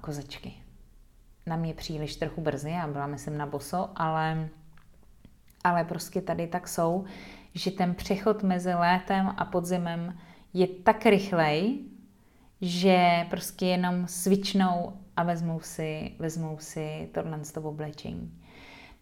kozačky. 0.00 0.52
Na 1.46 1.56
mě 1.56 1.74
příliš 1.74 2.16
trochu 2.16 2.40
brzy, 2.40 2.70
já 2.70 2.86
byla 2.86 3.06
myslím 3.06 3.38
na 3.38 3.46
boso, 3.46 3.90
ale, 3.96 4.48
ale 5.64 5.84
prostě 5.84 6.20
tady 6.20 6.46
tak 6.46 6.68
jsou, 6.68 7.04
že 7.54 7.70
ten 7.70 7.94
přechod 7.94 8.42
mezi 8.42 8.74
létem 8.74 9.34
a 9.36 9.44
podzimem 9.44 10.18
je 10.54 10.66
tak 10.66 11.06
rychlej, 11.06 11.78
že 12.60 13.26
prostě 13.30 13.66
jenom 13.66 14.06
svičnou 14.06 14.92
a 15.16 15.22
vezmou 15.22 15.60
si, 15.60 16.12
vezmou 16.18 16.58
si 16.58 17.10
tohle 17.14 17.44
z 17.44 17.52
toho 17.52 17.68
oblečení. 17.68 18.39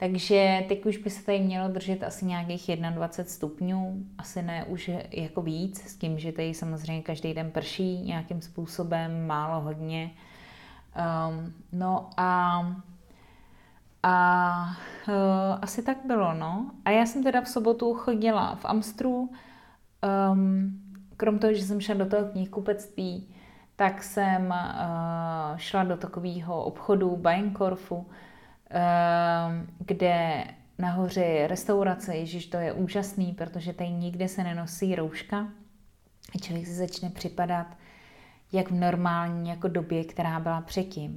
Takže 0.00 0.64
teď 0.68 0.86
už 0.86 0.96
by 0.96 1.10
se 1.10 1.24
tady 1.24 1.40
mělo 1.40 1.68
držet 1.68 2.02
asi 2.02 2.26
nějakých 2.26 2.70
21 2.76 3.24
stupňů, 3.24 4.04
asi 4.18 4.42
ne 4.42 4.64
už 4.64 4.90
jako 5.10 5.42
víc, 5.42 5.80
s 5.80 5.96
tím, 5.96 6.18
že 6.18 6.32
tady 6.32 6.54
samozřejmě 6.54 7.02
každý 7.02 7.34
den 7.34 7.50
prší 7.50 8.02
nějakým 8.02 8.40
způsobem, 8.40 9.26
málo, 9.26 9.60
hodně. 9.60 10.10
Um, 11.30 11.52
no 11.72 12.10
a, 12.16 12.60
a 14.02 14.76
uh, 15.08 15.14
asi 15.62 15.82
tak 15.82 15.98
bylo, 16.04 16.34
no. 16.34 16.70
A 16.84 16.90
já 16.90 17.06
jsem 17.06 17.22
teda 17.22 17.40
v 17.40 17.48
sobotu 17.48 17.94
chodila 17.94 18.54
v 18.54 18.64
Amstru, 18.64 19.30
um, 20.32 20.80
krom 21.16 21.38
toho, 21.38 21.54
že 21.54 21.62
jsem 21.62 21.80
šla 21.80 21.94
do 21.94 22.06
toho 22.06 22.24
knihkupectví, 22.24 23.28
tak 23.76 24.02
jsem 24.02 24.46
uh, 24.46 25.56
šla 25.56 25.84
do 25.84 25.96
takového 25.96 26.64
obchodu 26.64 27.16
Bajenkorfu, 27.16 28.06
kde 29.78 30.44
nahoře 30.78 31.20
je 31.20 31.46
restaurace, 31.46 32.16
ježiš, 32.16 32.46
to 32.46 32.56
je 32.56 32.72
úžasný, 32.72 33.32
protože 33.32 33.72
tady 33.72 33.90
nikde 33.90 34.28
se 34.28 34.44
nenosí 34.44 34.94
rouška 34.94 35.48
a 36.34 36.38
člověk 36.38 36.66
si 36.66 36.74
začne 36.74 37.10
připadat 37.10 37.66
jak 38.52 38.70
v 38.70 38.74
normální 38.74 39.50
jako 39.50 39.68
době, 39.68 40.04
která 40.04 40.40
byla 40.40 40.60
předtím. 40.60 41.14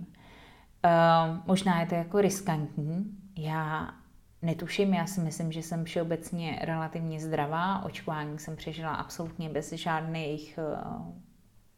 Uh, 0.85 1.37
možná 1.45 1.79
je 1.79 1.85
to 1.85 1.95
jako 1.95 2.21
riskantní, 2.21 3.17
já 3.37 3.93
netuším, 4.41 4.93
já 4.93 5.05
si 5.05 5.21
myslím, 5.21 5.51
že 5.51 5.63
jsem 5.63 5.85
všeobecně 5.85 6.59
relativně 6.61 7.19
zdravá, 7.19 7.83
očkování 7.83 8.39
jsem 8.39 8.55
přežila 8.55 8.93
absolutně 8.93 9.49
bez 9.49 9.73
žádných 9.73 10.59
uh, 10.83 11.13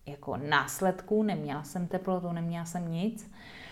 jako 0.06 0.38
následků, 0.38 1.24
neměla 1.24 1.64
jsem 1.64 1.88
teplotu, 1.88 2.32
neměla 2.32 2.66
jsem 2.66 2.92
nic. 2.92 3.32
Eh, 3.32 3.63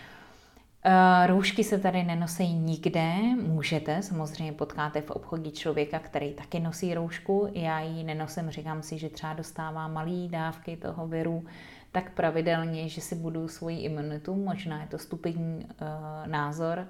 roušky 1.26 1.63
se 1.63 1.80
tady 1.80 2.04
nenosí 2.04 2.54
nikde, 2.54 3.15
můžete, 3.41 4.02
samozřejmě 4.02 4.54
potkáte 4.54 5.02
v 5.02 5.12
obchodě 5.12 5.52
člověka, 5.52 6.00
který 6.00 6.34
taky 6.34 6.60
nosí 6.60 6.94
roušku, 6.94 7.50
já 7.54 7.80
ji 7.80 8.04
nenosím, 8.04 8.50
říkám 8.50 8.84
si, 8.84 8.98
že 8.98 9.10
třeba 9.10 9.34
dostává 9.34 9.88
malé 9.88 10.28
dávky 10.28 10.78
toho 10.78 11.08
viru, 11.08 11.46
tak 11.91 12.12
pravidelně, 12.12 12.89
že 12.89 13.02
si 13.02 13.15
budu 13.15 13.48
svoji 13.48 13.80
imunitu, 13.80 14.36
možná 14.36 14.82
je 14.82 14.88
to 14.88 14.98
stupidní 14.98 15.65
uh, 15.65 16.28
názor, 16.28 16.88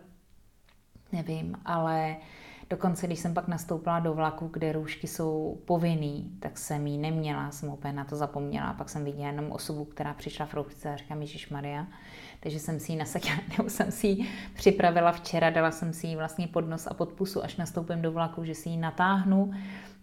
nevím, 1.11 1.55
ale 1.65 2.15
Dokonce, 2.71 3.07
když 3.07 3.19
jsem 3.19 3.33
pak 3.33 3.47
nastoupila 3.47 3.99
do 3.99 4.13
vlaku, 4.13 4.47
kde 4.47 4.71
roušky 4.71 5.07
jsou 5.07 5.61
povinný, 5.65 6.31
tak 6.39 6.57
jsem 6.57 6.87
ji 6.87 6.97
neměla, 6.97 7.51
jsem 7.51 7.69
úplně 7.69 7.93
na 7.93 8.05
to 8.05 8.15
zapomněla. 8.15 8.73
Pak 8.73 8.89
jsem 8.89 9.05
viděla 9.05 9.27
jenom 9.27 9.51
osobu, 9.51 9.85
která 9.85 10.13
přišla 10.13 10.45
v 10.45 10.53
roušce 10.53 10.93
a 10.93 10.97
říkám, 10.97 11.23
Maria. 11.51 11.87
Takže 12.43 12.59
jsem 12.59 12.79
si 12.79 12.91
ji 12.91 12.97
nasadila, 12.97 13.35
nebo 13.57 13.69
jsem 13.69 13.91
si 13.91 14.07
ji 14.07 14.29
připravila 14.53 15.11
včera, 15.11 15.49
dala 15.49 15.71
jsem 15.71 15.93
si 15.93 16.07
ji 16.07 16.15
vlastně 16.15 16.47
pod 16.47 16.69
nos 16.69 16.87
a 16.87 16.93
pod 16.93 17.09
pusu, 17.09 17.43
až 17.43 17.55
nastoupím 17.55 18.01
do 18.01 18.11
vlaku, 18.11 18.45
že 18.45 18.55
si 18.55 18.69
ji 18.69 18.77
natáhnu. 18.77 19.53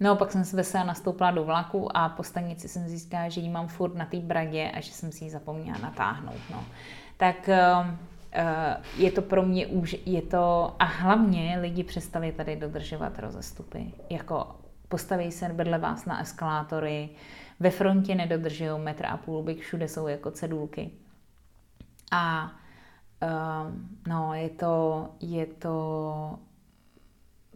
No, 0.01 0.17
pak 0.17 0.33
jsem 0.33 0.45
se 0.45 0.57
vesela 0.57 0.85
nastoupila 0.85 1.31
do 1.31 1.45
vlaku 1.45 1.97
a 1.97 2.09
po 2.09 2.23
stanici 2.23 2.69
jsem 2.69 2.89
zjistila, 2.89 3.29
že 3.29 3.41
ji 3.41 3.49
mám 3.49 3.69
furt 3.69 3.95
na 3.95 4.05
té 4.05 4.17
bradě 4.17 4.71
a 4.71 4.81
že 4.81 4.93
jsem 4.93 5.13
si 5.13 5.25
ji 5.25 5.31
zapomněla 5.31 5.79
natáhnout. 5.79 6.41
No. 6.51 6.65
Tak 7.17 7.49
ehm, 7.49 7.99
Eh, 8.33 8.77
je 8.97 9.11
to 9.11 9.23
pro 9.23 9.43
mě 9.43 9.67
už, 9.67 9.97
je 10.07 10.23
to, 10.23 10.77
a 10.79 10.85
hlavně 10.85 11.59
lidi 11.61 11.85
přestali 11.85 12.33
tady 12.33 12.57
dodržovat 12.57 13.19
rozestupy. 13.19 13.93
Jako 14.11 14.57
postaví 14.89 15.33
se 15.33 15.49
vedle 15.49 15.79
vás 15.79 16.05
na 16.05 16.21
eskalátory, 16.21 17.09
ve 17.61 17.71
frontě 17.71 18.15
nedodržují 18.15 18.71
metr 18.79 19.07
a 19.07 19.17
půl, 19.17 19.43
byk 19.43 19.61
všude 19.61 19.89
jsou 19.89 20.07
jako 20.09 20.31
cedulky. 20.31 20.91
A 22.11 22.53
uh, 23.23 23.73
no, 24.09 24.35
je 24.35 24.51
to, 24.51 25.09
je 25.21 25.47
to 25.47 26.39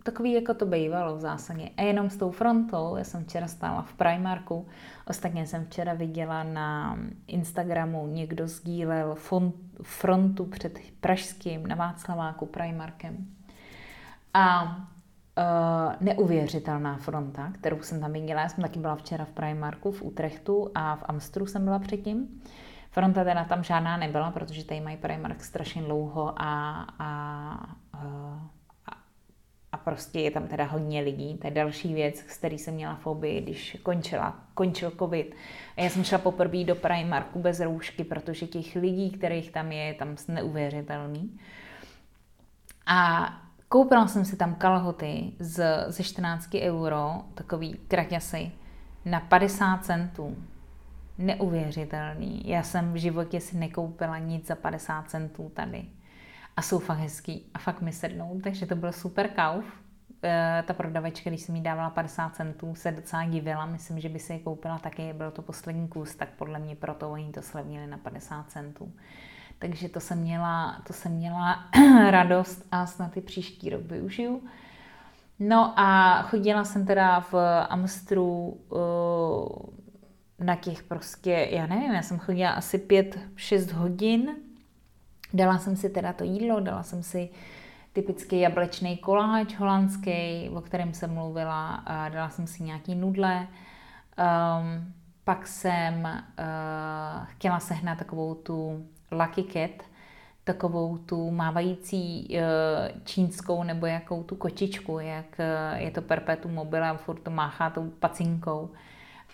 takový, 0.02 0.32
jako 0.32 0.54
to 0.54 0.66
bývalo 0.66 1.16
v 1.16 1.20
zásadě. 1.20 1.68
A 1.76 1.82
jenom 1.82 2.10
s 2.10 2.16
tou 2.16 2.30
frontou, 2.30 2.96
já 2.96 3.04
jsem 3.04 3.24
včera 3.24 3.48
stála 3.48 3.82
v 3.82 3.92
Primarku, 3.92 4.66
ostatně 5.06 5.46
jsem 5.46 5.64
včera 5.64 5.94
viděla 5.94 6.42
na 6.42 6.98
Instagramu, 7.26 8.06
někdo 8.06 8.48
sdílel 8.48 9.16
frontu 9.82 10.44
před 10.44 10.78
Pražským 11.00 11.66
na 11.66 11.74
Václaváku 11.74 12.46
Primarkem. 12.46 13.26
A 14.34 14.64
uh, 14.66 15.94
neuvěřitelná 16.00 16.96
fronta, 16.96 17.52
kterou 17.52 17.82
jsem 17.82 18.00
tam 18.00 18.12
viděla. 18.12 18.40
Já 18.40 18.48
jsem 18.48 18.62
taky 18.62 18.78
byla 18.78 18.96
včera 18.96 19.24
v 19.24 19.30
Primarku 19.30 19.92
v 19.92 20.02
Utrechtu 20.02 20.70
a 20.74 20.96
v 20.96 21.02
Amstru 21.06 21.46
jsem 21.46 21.64
byla 21.64 21.78
předtím. 21.78 22.42
Fronta 22.92 23.24
teda 23.24 23.44
tam 23.44 23.64
žádná 23.64 23.96
nebyla, 23.96 24.30
protože 24.30 24.64
tady 24.64 24.80
mají 24.80 24.96
Primark 24.96 25.40
strašně 25.40 25.82
dlouho 25.82 26.34
a, 26.36 26.72
a, 26.98 27.08
a, 27.92 28.02
a 29.72 29.76
prostě 29.76 30.20
je 30.20 30.30
tam 30.30 30.48
teda 30.48 30.64
hodně 30.64 31.00
lidí. 31.00 31.38
To 31.38 31.46
je 31.46 31.50
další 31.50 31.94
věc, 31.94 32.18
s 32.18 32.38
který 32.38 32.58
jsem 32.58 32.74
měla 32.74 32.94
fobii, 32.94 33.40
když 33.40 33.76
končila, 33.82 34.38
končil 34.54 34.92
covid. 34.98 35.34
A 35.76 35.82
já 35.82 35.90
jsem 35.90 36.04
šla 36.04 36.18
poprvé 36.18 36.64
do 36.64 36.74
Primarku 36.74 37.38
bez 37.38 37.60
roušky, 37.60 38.04
protože 38.04 38.46
těch 38.46 38.76
lidí, 38.76 39.10
kterých 39.10 39.50
tam 39.50 39.72
je, 39.72 39.84
je 39.84 39.94
tam 39.94 40.16
neuvěřitelný. 40.28 41.38
A 42.86 43.28
koupila 43.68 44.08
jsem 44.08 44.24
si 44.24 44.36
tam 44.36 44.54
kalhoty 44.54 45.32
z, 45.38 45.84
ze 45.88 46.02
14 46.02 46.48
euro, 46.60 47.22
takový 47.34 47.74
kraťasy, 47.88 48.52
na 49.04 49.20
50 49.20 49.84
centů 49.84 50.36
neuvěřitelný. 51.18 52.42
Já 52.44 52.62
jsem 52.62 52.92
v 52.92 52.96
životě 52.96 53.40
si 53.40 53.56
nekoupila 53.56 54.18
nic 54.18 54.46
za 54.46 54.54
50 54.54 55.10
centů 55.10 55.50
tady. 55.54 55.84
A 56.56 56.62
jsou 56.62 56.78
fakt 56.78 56.98
hezký 56.98 57.46
a 57.54 57.58
fakt 57.58 57.80
mi 57.80 57.92
sednou, 57.92 58.40
takže 58.44 58.66
to 58.66 58.76
byl 58.76 58.92
super 58.92 59.28
kauf. 59.28 59.64
E, 60.24 60.64
ta 60.66 60.74
prodavačka, 60.74 61.30
když 61.30 61.42
jsem 61.42 61.56
jí 61.56 61.62
dávala 61.62 61.90
50 61.90 62.36
centů, 62.36 62.74
se 62.74 62.92
docela 62.92 63.24
divila. 63.24 63.66
Myslím, 63.66 64.00
že 64.00 64.08
by 64.08 64.18
si 64.18 64.32
je 64.32 64.38
koupila 64.38 64.78
taky, 64.78 65.12
byl 65.12 65.30
to 65.30 65.42
poslední 65.42 65.88
kus, 65.88 66.14
tak 66.14 66.28
podle 66.28 66.58
mě 66.58 66.76
proto 66.76 67.10
oni 67.10 67.32
to 67.32 67.42
slevnili 67.42 67.86
na 67.86 67.98
50 67.98 68.50
centů. 68.50 68.92
Takže 69.58 69.88
to 69.88 70.00
jsem 70.00 70.18
měla, 70.18 70.82
to 70.86 70.92
jsem 70.92 71.12
měla 71.12 71.64
radost 72.10 72.66
a 72.72 72.86
snad 72.86 73.16
i 73.16 73.20
příští 73.20 73.70
rok 73.70 73.82
využiju. 73.82 74.42
No 75.38 75.74
a 75.76 76.22
chodila 76.22 76.64
jsem 76.64 76.86
teda 76.86 77.20
v 77.20 77.34
Amstru 77.68 78.58
uh, 78.70 79.81
na 80.42 80.56
těch 80.56 80.82
prostě, 80.82 81.48
já 81.50 81.66
nevím, 81.66 81.92
já 81.92 82.02
jsem 82.02 82.18
chodila 82.18 82.50
asi 82.50 82.78
pět, 82.78 83.18
šest 83.36 83.72
hodin, 83.72 84.36
dala 85.34 85.58
jsem 85.58 85.76
si 85.76 85.90
teda 85.90 86.12
to 86.12 86.24
jídlo, 86.24 86.60
dala 86.60 86.82
jsem 86.82 87.02
si 87.02 87.28
typický 87.92 88.40
jablečný 88.40 88.96
koláč 88.96 89.54
holandský, 89.54 90.50
o 90.54 90.60
kterém 90.60 90.94
jsem 90.94 91.14
mluvila, 91.14 91.84
dala 92.08 92.30
jsem 92.30 92.46
si 92.46 92.62
nějaký 92.62 92.94
nudle, 92.94 93.46
um, 93.46 94.92
pak 95.24 95.46
jsem 95.46 96.04
uh, 96.04 97.26
chtěla 97.26 97.60
sehnat 97.60 97.98
takovou 97.98 98.34
tu 98.34 98.86
Lucky 99.10 99.42
Cat, 99.42 99.86
takovou 100.44 100.98
tu 100.98 101.30
mávající 101.30 102.28
uh, 102.30 103.02
čínskou 103.04 103.62
nebo 103.62 103.86
jakou 103.86 104.22
tu 104.22 104.36
kočičku, 104.36 104.98
jak 104.98 105.26
uh, 105.38 105.78
je 105.80 105.90
to 105.90 106.02
perpetuum 106.02 106.54
mobile 106.54 106.88
a 106.88 106.94
furt 106.94 107.20
to 107.20 107.30
máchá 107.30 107.70
tou 107.70 107.90
pacinkou 107.90 108.70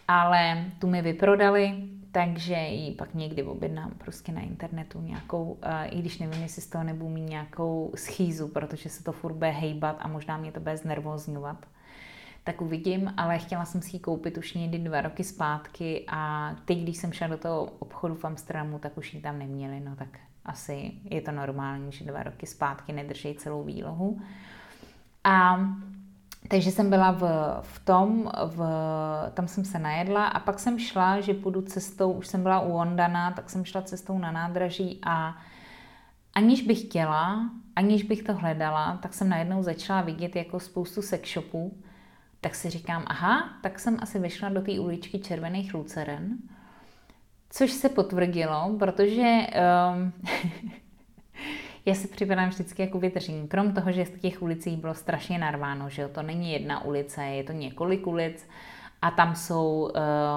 ale 0.09 0.64
tu 0.79 0.87
mi 0.87 1.03
vyprodali, 1.03 1.75
takže 2.12 2.55
ji 2.55 2.94
pak 2.94 3.14
někdy 3.14 3.42
objednám 3.42 3.90
prostě 3.90 4.33
na 4.33 4.40
internetu 4.40 5.01
nějakou, 5.01 5.59
i 5.85 5.99
když 5.99 6.18
nevím, 6.18 6.42
jestli 6.42 6.62
z 6.62 6.66
toho 6.66 6.85
nebudu 6.85 7.09
mít 7.11 7.31
nějakou 7.31 7.92
schýzu, 7.94 8.49
protože 8.49 8.88
se 8.88 9.05
to 9.05 9.12
furt 9.12 9.33
bude 9.33 9.51
hejbat 9.51 9.97
a 10.01 10.09
možná 10.09 10.37
mě 10.37 10.53
to 10.53 10.61
bude 10.61 10.77
znervozňovat. 10.77 11.66
Tak 12.44 12.61
uvidím, 12.61 13.14
ale 13.16 13.38
chtěla 13.38 13.64
jsem 13.64 13.83
si 13.83 13.97
ji 13.97 14.01
koupit 14.01 14.38
už 14.38 14.55
někdy 14.55 14.79
dva 14.79 15.01
roky 15.01 15.25
zpátky 15.25 16.05
a 16.09 16.53
teď, 16.64 16.79
když 16.79 16.97
jsem 16.97 17.12
šla 17.12 17.27
do 17.27 17.38
toho 17.38 17.64
obchodu 17.79 18.14
v 18.14 18.25
Amsterdamu, 18.25 18.79
tak 18.79 18.99
už 18.99 19.14
ji 19.14 19.21
tam 19.21 19.38
neměli, 19.38 19.81
no 19.81 19.97
tak 19.97 20.09
asi 20.44 20.92
je 21.05 21.21
to 21.21 21.33
normální, 21.33 21.92
že 21.92 22.05
dva 22.05 22.23
roky 22.23 22.47
zpátky 22.47 22.92
nedrží 22.92 23.35
celou 23.35 23.64
výlohu. 23.64 24.21
A 25.25 25.59
takže 26.49 26.71
jsem 26.71 26.91
byla 26.91 27.11
v, 27.13 27.23
v 27.63 27.85
tom, 27.85 28.31
v, 28.47 28.67
tam 29.35 29.49
jsem 29.49 29.65
se 29.65 29.79
najedla 29.79 30.27
a 30.27 30.41
pak 30.41 30.59
jsem 30.59 30.79
šla, 30.79 31.21
že 31.21 31.35
půjdu 31.35 31.63
cestou, 31.63 32.13
už 32.13 32.27
jsem 32.27 32.43
byla 32.43 32.61
u 32.61 32.73
Ondana, 32.73 33.31
tak 33.31 33.51
jsem 33.51 33.65
šla 33.65 33.83
cestou 33.83 34.19
na 34.19 34.33
nádraží 34.33 35.01
a 35.03 35.37
aniž 36.35 36.63
bych 36.63 36.81
chtěla, 36.81 37.51
aniž 37.77 38.03
bych 38.03 38.23
to 38.23 38.35
hledala, 38.35 38.99
tak 39.03 39.15
jsem 39.15 39.29
najednou 39.29 39.63
začala 39.63 40.01
vidět 40.01 40.37
jako 40.37 40.61
spoustu 40.61 41.03
sex 41.03 41.33
shopů, 41.33 41.79
tak 42.41 42.55
si 42.55 42.71
říkám, 42.71 43.05
aha, 43.07 43.49
tak 43.63 43.79
jsem 43.81 43.97
asi 44.01 44.19
vyšla 44.19 44.49
do 44.49 44.61
té 44.61 44.81
uličky 44.81 45.19
červených 45.19 45.75
luceren, 45.75 46.39
což 47.51 47.71
se 47.71 47.89
potvrdilo, 47.89 48.77
protože 48.79 49.47
um, 49.95 50.13
já 51.88 51.94
si 51.94 52.09
připadám 52.09 52.48
vždycky 52.48 52.83
jako 52.83 52.98
vytržení. 52.98 53.48
Krom 53.48 53.74
toho, 53.74 53.92
že 53.92 54.07
z 54.07 54.20
těch 54.20 54.42
ulicí 54.42 54.77
bylo 54.77 54.94
strašně 54.94 55.38
narváno, 55.38 55.88
že 55.88 56.03
jo, 56.03 56.09
to 56.09 56.22
není 56.22 56.53
jedna 56.53 56.85
ulice, 56.85 57.24
je 57.24 57.44
to 57.44 57.53
několik 57.53 58.07
ulic 58.07 58.48
a 59.03 59.11
tam 59.11 59.35
jsou 59.35 59.90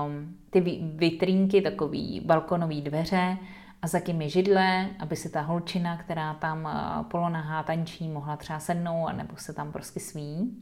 um, 0.06 0.36
ty 0.50 0.62
vitrínky, 0.96 1.62
takový 1.62 2.22
balkonové 2.26 2.82
dveře 2.82 3.38
a 3.82 3.88
za 3.88 4.00
je 4.20 4.30
židle, 4.30 4.90
aby 5.00 5.16
si 5.16 5.30
ta 5.30 5.42
holčina, 5.42 5.98
která 5.98 6.34
tam 6.34 6.64
uh, 6.64 7.06
polonahá 7.06 7.64
tančí, 7.64 8.10
mohla 8.10 8.38
třeba 8.38 8.60
sednout, 8.60 9.10
nebo 9.14 9.36
se 9.38 9.54
tam 9.54 9.72
prostě 9.72 10.00
sví. 10.00 10.58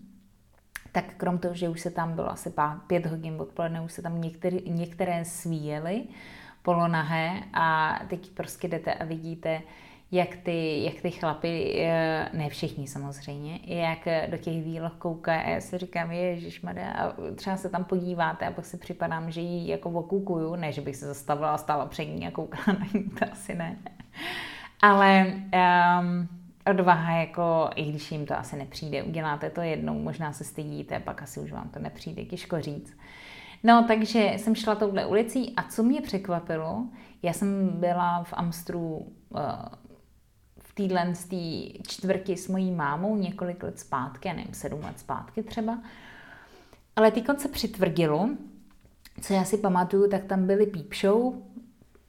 Tak 0.91 1.13
krom 1.17 1.37
toho, 1.37 1.55
že 1.55 1.69
už 1.69 1.81
se 1.81 1.91
tam 1.91 2.15
bylo 2.15 2.31
asi 2.31 2.53
pět 2.87 3.05
hodin 3.05 3.35
odpoledne, 3.39 3.81
už 3.81 3.91
se 3.91 4.01
tam 4.01 4.21
některé, 4.21 4.57
některé 4.67 5.25
svíjely 5.25 6.03
polonahé 6.63 7.43
a 7.53 7.99
teď 8.09 8.29
prostě 8.29 8.67
jdete 8.67 8.93
a 8.93 9.05
vidíte, 9.05 9.61
jak 10.11 10.35
ty, 10.35 10.83
jak 10.83 11.01
ty 11.01 11.11
chlapy, 11.11 11.75
eh, 11.79 12.29
ne 12.33 12.49
všichni 12.49 12.87
samozřejmě, 12.87 13.59
jak 13.65 14.29
do 14.29 14.37
těch 14.37 14.63
výloh 14.63 14.93
koukají 14.93 15.41
a 15.43 15.49
já 15.49 15.61
si 15.61 15.77
říkám, 15.77 16.11
ježišmarja, 16.11 16.91
a 16.91 17.13
třeba 17.35 17.57
se 17.57 17.69
tam 17.69 17.83
podíváte 17.83 18.45
a 18.45 18.51
pak 18.51 18.65
si 18.65 18.77
připadám, 18.77 19.31
že 19.31 19.41
ji 19.41 19.71
jako 19.71 19.89
okukuju, 19.89 20.55
ne, 20.55 20.71
že 20.71 20.81
bych 20.81 20.95
se 20.95 21.05
zastavila 21.05 21.53
a 21.53 21.57
stála 21.57 21.85
před 21.85 22.05
ní 22.05 22.27
a 22.27 22.31
koukala 22.31 22.79
na 22.79 22.85
ní, 22.93 23.03
to 23.03 23.25
asi 23.31 23.55
ne. 23.55 23.77
Ale 24.81 25.25
um, 25.25 26.27
odvaha, 26.71 27.11
jako, 27.11 27.69
i 27.75 27.83
když 27.83 28.11
jim 28.11 28.25
to 28.25 28.37
asi 28.37 28.55
nepřijde, 28.55 29.03
uděláte 29.03 29.49
to 29.49 29.61
jednou, 29.61 29.99
možná 29.99 30.33
se 30.33 30.43
stydíte, 30.43 30.99
pak 30.99 31.21
asi 31.21 31.39
už 31.39 31.51
vám 31.51 31.69
to 31.69 31.79
nepřijde, 31.79 32.25
těžko 32.25 32.61
říct. 32.61 32.97
No, 33.63 33.85
takže 33.87 34.33
jsem 34.37 34.55
šla 34.55 34.75
touhle 34.75 35.05
ulicí 35.05 35.53
a 35.55 35.63
co 35.63 35.83
mě 35.83 36.01
překvapilo, 36.01 36.85
já 37.23 37.33
jsem 37.33 37.69
byla 37.79 38.23
v 38.23 38.33
Amstru 38.33 39.07
uh, 39.29 39.39
téhle 40.87 41.13
čtvrti 41.87 42.37
s 42.37 42.47
mojí 42.47 42.71
mámou 42.71 43.15
několik 43.17 43.63
let 43.63 43.79
zpátky, 43.79 44.27
já 44.27 44.33
nevím, 44.33 44.53
sedm 44.53 44.83
let 44.83 44.99
zpátky 44.99 45.43
třeba. 45.43 45.81
Ale 46.95 47.11
ty 47.11 47.23
se 47.37 47.47
přitvrdilo, 47.47 48.29
co 49.21 49.33
já 49.33 49.43
si 49.43 49.57
pamatuju, 49.57 50.09
tak 50.09 50.23
tam 50.23 50.47
byly 50.47 50.65
peep 50.65 50.93
show, 50.93 51.33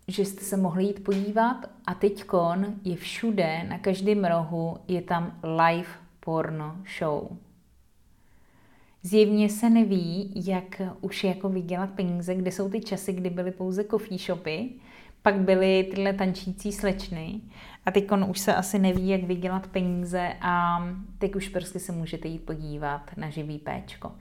že 0.08 0.24
jste 0.24 0.44
se 0.44 0.56
mohli 0.56 0.84
jít 0.84 1.04
podívat 1.04 1.70
a 1.86 1.94
teďkon 1.94 2.66
je 2.84 2.96
všude, 2.96 3.64
na 3.68 3.78
každém 3.78 4.24
rohu 4.24 4.76
je 4.88 5.02
tam 5.02 5.40
live 5.42 5.88
porno 6.20 6.76
show. 6.98 7.36
Zjevně 9.02 9.48
se 9.48 9.70
neví, 9.70 10.32
jak 10.46 10.82
už 11.00 11.24
jako 11.24 11.48
vydělat 11.48 11.90
peníze, 11.90 12.34
kde 12.34 12.52
jsou 12.52 12.70
ty 12.70 12.80
časy, 12.80 13.12
kdy 13.12 13.30
byly 13.30 13.50
pouze 13.50 13.84
coffee 13.84 14.18
shopy, 14.18 14.70
pak 15.22 15.36
byly 15.36 15.88
tyhle 15.90 16.12
tančící 16.12 16.72
slečny 16.72 17.40
a 17.86 17.90
teď 17.90 18.10
už 18.28 18.40
se 18.40 18.54
asi 18.54 18.78
neví, 18.78 19.08
jak 19.08 19.22
vydělat 19.22 19.66
peníze 19.66 20.32
a 20.40 20.84
teď 21.18 21.34
už 21.34 21.48
prostě 21.48 21.78
se 21.78 21.92
můžete 21.92 22.28
jít 22.28 22.46
podívat 22.46 23.10
na 23.16 23.30
živý 23.30 23.58
péčko. 23.58 24.12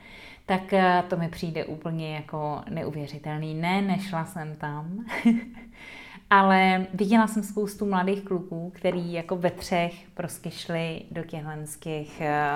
Tak 0.46 0.74
eh, 0.74 1.04
to 1.10 1.18
mi 1.18 1.30
přijde 1.30 1.66
úplně 1.66 2.16
jako 2.16 2.62
neuvěřitelný. 2.70 3.54
Ne, 3.54 3.82
nešla 3.82 4.26
jsem 4.26 4.56
tam, 4.56 5.06
ale 6.30 6.88
viděla 6.94 7.28
jsem 7.28 7.44
spoustu 7.44 7.86
mladých 7.86 8.24
kluků, 8.24 8.72
který 8.76 9.14
jako 9.14 9.36
ve 9.36 9.52
třech 9.52 9.94
prostě 10.14 10.52
šli 10.52 11.02
do 11.12 11.24
těchhlenských, 11.24 12.22
eh, 12.22 12.50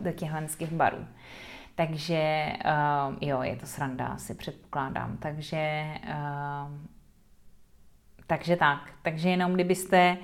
do 0.00 0.12
těchhlenských 0.12 0.72
barů. 0.72 1.04
Takže 1.74 2.52
uh, 2.64 3.16
jo, 3.20 3.42
je 3.42 3.56
to 3.56 3.66
sranda, 3.66 4.16
si 4.16 4.34
předpokládám. 4.34 5.16
Takže 5.16 5.84
takže 8.26 8.56
tak. 8.56 8.80
Takže 9.02 9.28
jenom 9.28 9.54
kdybyste, 9.54 10.16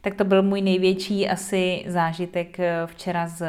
tak 0.00 0.14
to 0.14 0.24
byl 0.24 0.42
můj 0.42 0.60
největší 0.60 1.28
asi 1.28 1.84
zážitek 1.86 2.60
eh, 2.60 2.86
včera 2.86 3.26
z 3.26 3.46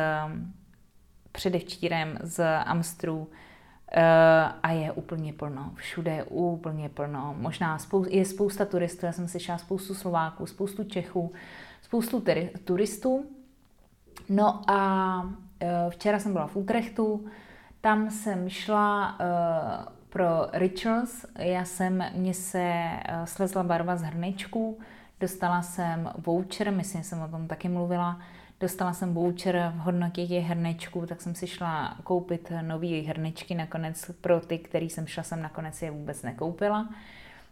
předevčírem 1.31 2.19
z 2.21 2.45
Amstru 2.65 3.27
eh, 3.91 4.01
a 4.63 4.71
je 4.71 4.91
úplně 4.91 5.33
plno. 5.33 5.71
Všude 5.75 6.11
je 6.11 6.23
úplně 6.23 6.89
plno. 6.89 7.35
Možná 7.37 7.77
je 8.09 8.25
spousta 8.25 8.65
turistů, 8.65 9.05
já 9.05 9.11
jsem 9.11 9.27
slyšela 9.27 9.57
spoustu 9.57 9.93
Slováků, 9.93 10.45
spoustu 10.45 10.83
Čechů, 10.83 11.31
spoustu 11.81 12.23
turistů. 12.63 13.25
No 14.29 14.71
a 14.71 15.29
včera 15.89 16.19
jsem 16.19 16.33
byla 16.33 16.47
v 16.47 16.55
Utrechtu, 16.55 17.25
tam 17.81 18.11
jsem 18.11 18.49
šla 18.49 19.17
pro 20.09 20.47
rituals. 20.53 21.25
Já 21.39 21.65
jsem, 21.65 22.03
mě 22.15 22.33
se 22.33 22.89
uh, 22.93 23.25
slezla 23.25 23.63
barva 23.63 23.95
z 23.95 24.01
hrnečků, 24.01 24.79
dostala 25.19 25.61
jsem 25.61 26.09
voucher, 26.17 26.71
myslím, 26.71 27.01
že 27.01 27.09
jsem 27.09 27.21
o 27.21 27.27
tom 27.27 27.47
taky 27.47 27.69
mluvila, 27.69 28.19
dostala 28.59 28.93
jsem 28.93 29.13
voucher 29.13 29.71
v 29.75 29.79
hodnotě 29.79 30.27
těch 30.27 30.45
hrnečků, 30.45 31.05
tak 31.05 31.21
jsem 31.21 31.35
si 31.35 31.47
šla 31.47 31.97
koupit 32.03 32.51
nový 32.61 33.01
hrnečky 33.01 33.55
nakonec 33.55 34.11
pro 34.21 34.39
ty, 34.39 34.57
který 34.57 34.89
jsem 34.89 35.07
šla, 35.07 35.23
jsem 35.23 35.41
nakonec 35.41 35.81
je 35.81 35.91
vůbec 35.91 36.23
nekoupila. 36.23 36.89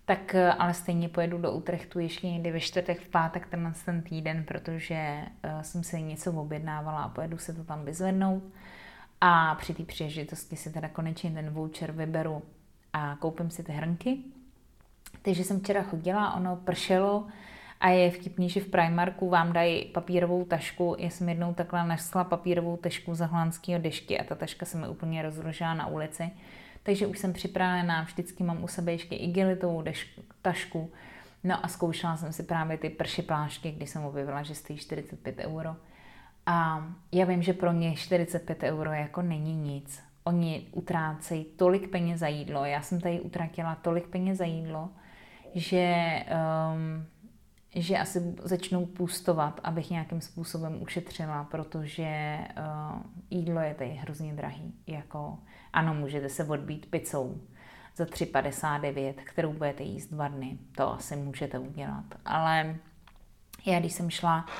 Tak 0.05 0.35
uh, 0.35 0.61
ale 0.61 0.73
stejně 0.73 1.09
pojedu 1.09 1.37
do 1.37 1.51
Utrechtu 1.51 1.99
ještě 1.99 2.27
někdy 2.27 2.51
ve 2.51 2.59
čtvrtek, 2.59 3.01
v 3.01 3.09
pátek 3.09 3.47
tenhle 3.47 3.73
ten 3.85 4.01
týden, 4.01 4.43
protože 4.43 5.17
uh, 5.45 5.61
jsem 5.61 5.83
se 5.83 6.01
něco 6.01 6.33
objednávala 6.33 7.03
a 7.03 7.09
pojedu 7.09 7.37
se 7.37 7.53
to 7.53 7.63
tam 7.63 7.85
vyzvednout. 7.85 8.43
A 9.21 9.55
při 9.55 9.73
té 9.73 9.83
příležitosti 9.83 10.55
si 10.55 10.73
teda 10.73 10.89
konečně 10.89 11.31
ten 11.31 11.49
voucher 11.49 11.91
vyberu 11.91 12.41
a 12.93 13.15
koupím 13.15 13.49
si 13.49 13.63
ty 13.63 13.71
hrnky. 13.71 14.17
Takže 15.21 15.43
jsem 15.43 15.59
včera 15.59 15.83
chodila, 15.83 16.33
ono 16.33 16.55
pršelo 16.55 17.27
a 17.79 17.89
je 17.89 18.11
vtipný, 18.11 18.49
že 18.49 18.59
v 18.59 18.67
Primarku 18.67 19.29
vám 19.29 19.53
dají 19.53 19.85
papírovou 19.85 20.45
tašku. 20.45 20.95
Já 20.99 21.09
jsem 21.09 21.29
jednou 21.29 21.53
takhle 21.53 21.87
našla 21.87 22.23
papírovou 22.23 22.77
tašku 22.77 23.15
za 23.15 23.25
holandského 23.25 23.81
dešky 23.81 24.19
a 24.19 24.23
ta 24.23 24.35
taška 24.35 24.65
se 24.65 24.77
mi 24.77 24.87
úplně 24.87 25.21
rozložila 25.21 25.73
na 25.73 25.87
ulici. 25.87 26.31
Takže 26.83 27.07
už 27.07 27.19
jsem 27.19 27.33
připravená, 27.33 28.01
vždycky 28.01 28.43
mám 28.43 28.63
u 28.63 28.67
sebe 28.67 28.91
ještě 28.91 29.15
igelitovou 29.15 29.83
tašku. 30.41 30.91
No 31.43 31.65
a 31.65 31.67
zkoušela 31.67 32.17
jsem 32.17 32.33
si 32.33 32.43
právě 32.43 32.77
ty 32.77 32.89
prši 32.89 33.21
plášky, 33.21 33.71
kdy 33.71 33.87
jsem 33.87 34.05
objevila, 34.05 34.43
že 34.43 34.55
stojí 34.55 34.79
45 34.79 35.37
euro. 35.37 35.75
A 36.47 36.87
já 37.11 37.25
vím, 37.25 37.41
že 37.41 37.53
pro 37.53 37.71
ně 37.71 37.95
45 37.95 38.63
euro 38.63 38.91
jako 38.91 39.21
není 39.21 39.55
nic. 39.55 40.03
Oni 40.23 40.67
utrácejí 40.71 41.43
tolik 41.43 41.91
peněz 41.91 42.19
za 42.19 42.27
jídlo. 42.27 42.65
Já 42.65 42.81
jsem 42.81 43.01
tady 43.01 43.21
utratila 43.21 43.75
tolik 43.75 44.07
peněz 44.07 44.37
za 44.37 44.45
jídlo, 44.45 44.89
že, 45.55 45.95
um, 46.73 47.05
že 47.75 47.97
asi 47.97 48.35
začnou 48.43 48.85
půstovat, 48.85 49.59
abych 49.63 49.89
nějakým 49.89 50.21
způsobem 50.21 50.81
ušetřila, 50.81 51.43
protože 51.43 52.37
uh, 52.57 53.01
jídlo 53.29 53.61
je 53.61 53.73
tady 53.73 53.89
hrozně 53.89 54.33
drahý. 54.33 54.73
Jako, 54.87 55.37
ano, 55.73 55.93
můžete 55.93 56.29
se 56.29 56.43
odbít 56.43 56.85
pizzou 56.85 57.41
za 57.95 58.05
3,59, 58.05 59.13
kterou 59.13 59.53
budete 59.53 59.83
jíst 59.83 60.07
dva 60.07 60.27
dny. 60.27 60.57
To 60.75 60.93
asi 60.93 61.15
můžete 61.15 61.59
udělat. 61.59 62.05
Ale 62.25 62.75
já, 63.65 63.79
když 63.79 63.93
jsem 63.93 64.09
šla 64.09 64.45
uh, 64.45 64.53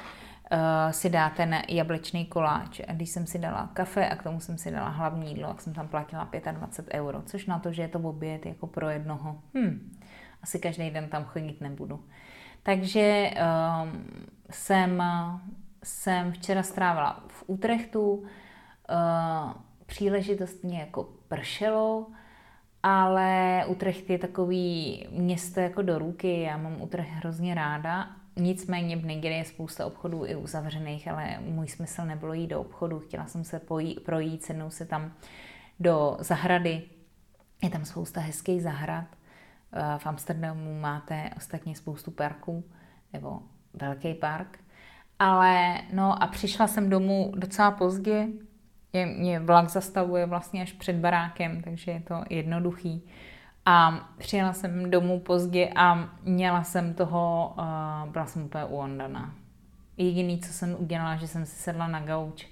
si 0.91 1.10
dá 1.10 1.29
ten 1.29 1.62
jablečný 1.69 2.25
koláč. 2.25 2.81
A 2.88 2.93
když 2.93 3.10
jsem 3.10 3.27
si 3.27 3.39
dala 3.39 3.69
kafe 3.73 4.10
a 4.10 4.15
k 4.15 4.23
tomu 4.23 4.39
jsem 4.39 4.57
si 4.57 4.71
dala 4.71 4.89
hlavní 4.89 5.29
jídlo, 5.29 5.47
tak 5.47 5.62
jsem 5.62 5.73
tam 5.73 5.88
platila 5.88 6.29
25 6.51 6.99
euro, 6.99 7.21
což 7.21 7.45
na 7.45 7.60
to, 7.60 7.71
že 7.71 7.81
je 7.81 7.88
to 7.88 7.99
oběd 7.99 8.45
jako 8.45 8.67
pro 8.67 8.89
jednoho. 8.89 9.41
Hm, 9.53 9.97
asi 10.43 10.60
každý 10.60 10.89
den 10.89 11.10
tam 11.10 11.23
chodit 11.23 11.62
nebudu. 11.62 12.03
Takže 12.63 13.31
um, 13.31 14.05
jsem, 14.49 15.03
jsem 15.83 16.31
včera 16.31 16.63
strávila 16.63 17.23
v 17.27 17.43
Utrechtu, 17.47 18.12
uh, 18.13 18.25
příležitostně 19.86 20.79
jako 20.79 21.10
pršelo, 21.27 22.07
ale 22.83 23.63
Utrecht 23.67 24.10
je 24.10 24.17
takový 24.17 25.07
město 25.12 25.60
jako 25.60 25.81
do 25.81 25.99
ruky, 25.99 26.41
já 26.41 26.57
mám 26.57 26.81
Utrecht 26.81 27.10
hrozně 27.10 27.55
ráda 27.55 28.16
Nicméně 28.38 28.97
v 28.97 29.06
Nigerii 29.06 29.38
je 29.38 29.45
spousta 29.45 29.86
obchodů 29.86 30.26
i 30.26 30.36
uzavřených, 30.36 31.08
ale 31.08 31.38
můj 31.39 31.67
smysl 31.67 32.06
nebylo 32.06 32.34
jít 32.34 32.47
do 32.47 32.62
obchodu. 32.62 33.00
Chtěla 33.00 33.26
jsem 33.26 33.43
se 33.43 33.60
pojí, 33.60 34.00
projít, 34.00 34.43
sednout 34.43 34.73
se 34.73 34.86
tam 34.86 35.13
do 35.80 36.17
zahrady. 36.19 36.82
Je 37.63 37.69
tam 37.69 37.86
spousta 37.86 38.21
hezkých 38.21 38.63
zahrad. 38.63 39.06
V 39.97 40.08
Amsterdamu 40.08 40.80
máte 40.80 41.30
ostatně 41.38 41.76
spoustu 41.76 42.12
parků, 42.12 42.63
nebo 43.13 43.39
velký 43.73 44.13
park. 44.13 44.60
Ale 45.19 45.82
no 45.93 46.23
a 46.23 46.28
přišla 46.28 46.67
jsem 46.67 46.89
domů 46.89 47.32
docela 47.36 47.71
pozdě. 47.71 48.28
Je, 48.93 49.06
mě 49.06 49.39
vlak 49.39 49.69
zastavuje 49.69 50.26
vlastně 50.26 50.62
až 50.62 50.71
před 50.71 50.95
barákem, 50.95 51.62
takže 51.62 51.91
je 51.91 52.00
to 52.00 52.23
jednoduchý. 52.30 53.04
A 53.69 53.91
přijela 54.17 54.53
jsem 54.53 54.91
domů 54.91 55.19
pozdě 55.19 55.69
a 55.75 56.10
měla 56.23 56.63
jsem 56.63 56.93
toho, 56.93 57.56
uh, 57.58 58.12
byla 58.12 58.25
jsem 58.25 58.43
úplně 58.43 58.65
uondaná. 58.65 59.34
Jediný, 59.97 60.39
co 60.39 60.53
jsem 60.53 60.75
udělala, 60.80 61.15
že 61.15 61.27
jsem 61.27 61.45
si 61.45 61.56
sedla 61.56 61.88
na 61.88 61.99
gauč. 61.99 62.45
Uh, 62.45 62.49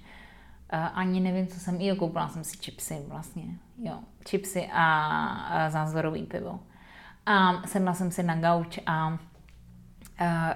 ani 0.94 1.20
nevím, 1.20 1.46
co 1.46 1.60
jsem, 1.60 1.80
jo, 1.80 1.96
koupila 1.96 2.28
jsem 2.28 2.44
si 2.44 2.56
chipsy 2.56 3.04
vlastně, 3.08 3.44
jo, 3.78 3.98
chipsy 4.28 4.68
a, 4.72 4.84
a 5.30 5.70
zázorový 5.70 6.22
pivo. 6.22 6.60
A 7.26 7.66
sedla 7.66 7.94
jsem 7.94 8.10
si 8.10 8.22
na 8.22 8.36
gauč 8.36 8.78
a 8.86 9.08
uh, 9.08 9.16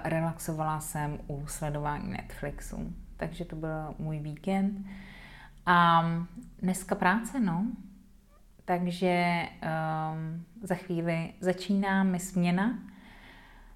relaxovala 0.03 0.79
jsem 0.79 1.19
u 1.27 1.47
sledování 1.47 2.09
Netflixu. 2.09 2.93
Takže 3.17 3.45
to 3.45 3.55
byl 3.55 3.95
můj 3.99 4.19
víkend. 4.19 4.85
A 5.65 6.05
dneska 6.61 6.95
práce, 6.95 7.39
no 7.39 7.65
takže 8.77 9.45
um, 9.61 10.43
za 10.61 10.75
chvíli 10.75 11.29
začíná 11.39 12.03
mi 12.03 12.19
směna. 12.19 12.79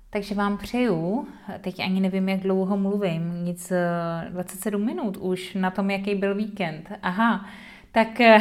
Takže 0.09 0.35
vám 0.35 0.57
přeju, 0.57 1.27
teď 1.61 1.79
ani 1.79 1.99
nevím, 1.99 2.29
jak 2.29 2.39
dlouho 2.39 2.77
mluvím, 2.77 3.45
nic 3.45 3.71
27 4.29 4.81
eh, 4.81 4.85
minut 4.85 5.17
už 5.17 5.53
na 5.53 5.71
tom, 5.71 5.91
jaký 5.91 6.15
byl 6.15 6.35
víkend. 6.35 6.91
Aha, 7.01 7.45
tak 7.91 8.21
eh, 8.21 8.39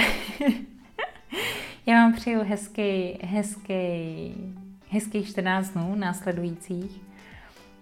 já 1.86 1.94
vám 1.94 2.12
přeju 2.12 2.40
hezký, 2.44 3.18
hezký, 3.22 4.34
hezký 4.90 5.24
14 5.24 5.70
dnů 5.70 5.94
následujících. 5.94 7.00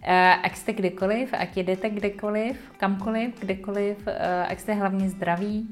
Eh, 0.03 0.35
ať 0.43 0.57
jste 0.57 0.73
kdekoliv, 0.73 1.35
ať 1.39 1.57
jedete 1.57 1.91
kdekoliv, 1.91 2.73
kamkoliv, 2.77 3.41
kdekoliv, 3.41 4.09
ať 4.49 4.59
jste 4.59 4.75
hlavně 4.75 5.09
zdraví. 5.09 5.69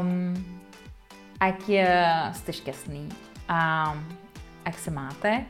Um, 0.00 0.57
ať 1.40 1.70
jste 2.32 2.52
šťastný 2.52 3.08
a 3.48 3.92
ať 4.64 4.74
se 4.76 4.90
máte. 4.90 5.44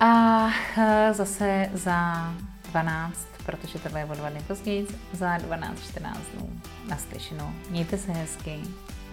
A 0.00 0.48
eh, 0.78 1.14
zase 1.14 1.70
za 1.72 2.32
12, 2.70 3.26
protože 3.46 3.78
tohle 3.78 4.00
je 4.00 4.04
o 4.04 4.14
dva 4.14 4.30
dny 4.30 4.40
později, 4.46 4.86
za 5.12 5.36
12-14 5.36 6.16
dnů 6.34 6.60
naslyšenou. 6.88 7.50
Mějte 7.70 7.98
se 7.98 8.12
hezky. 8.12 8.60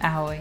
Ahoj. 0.00 0.40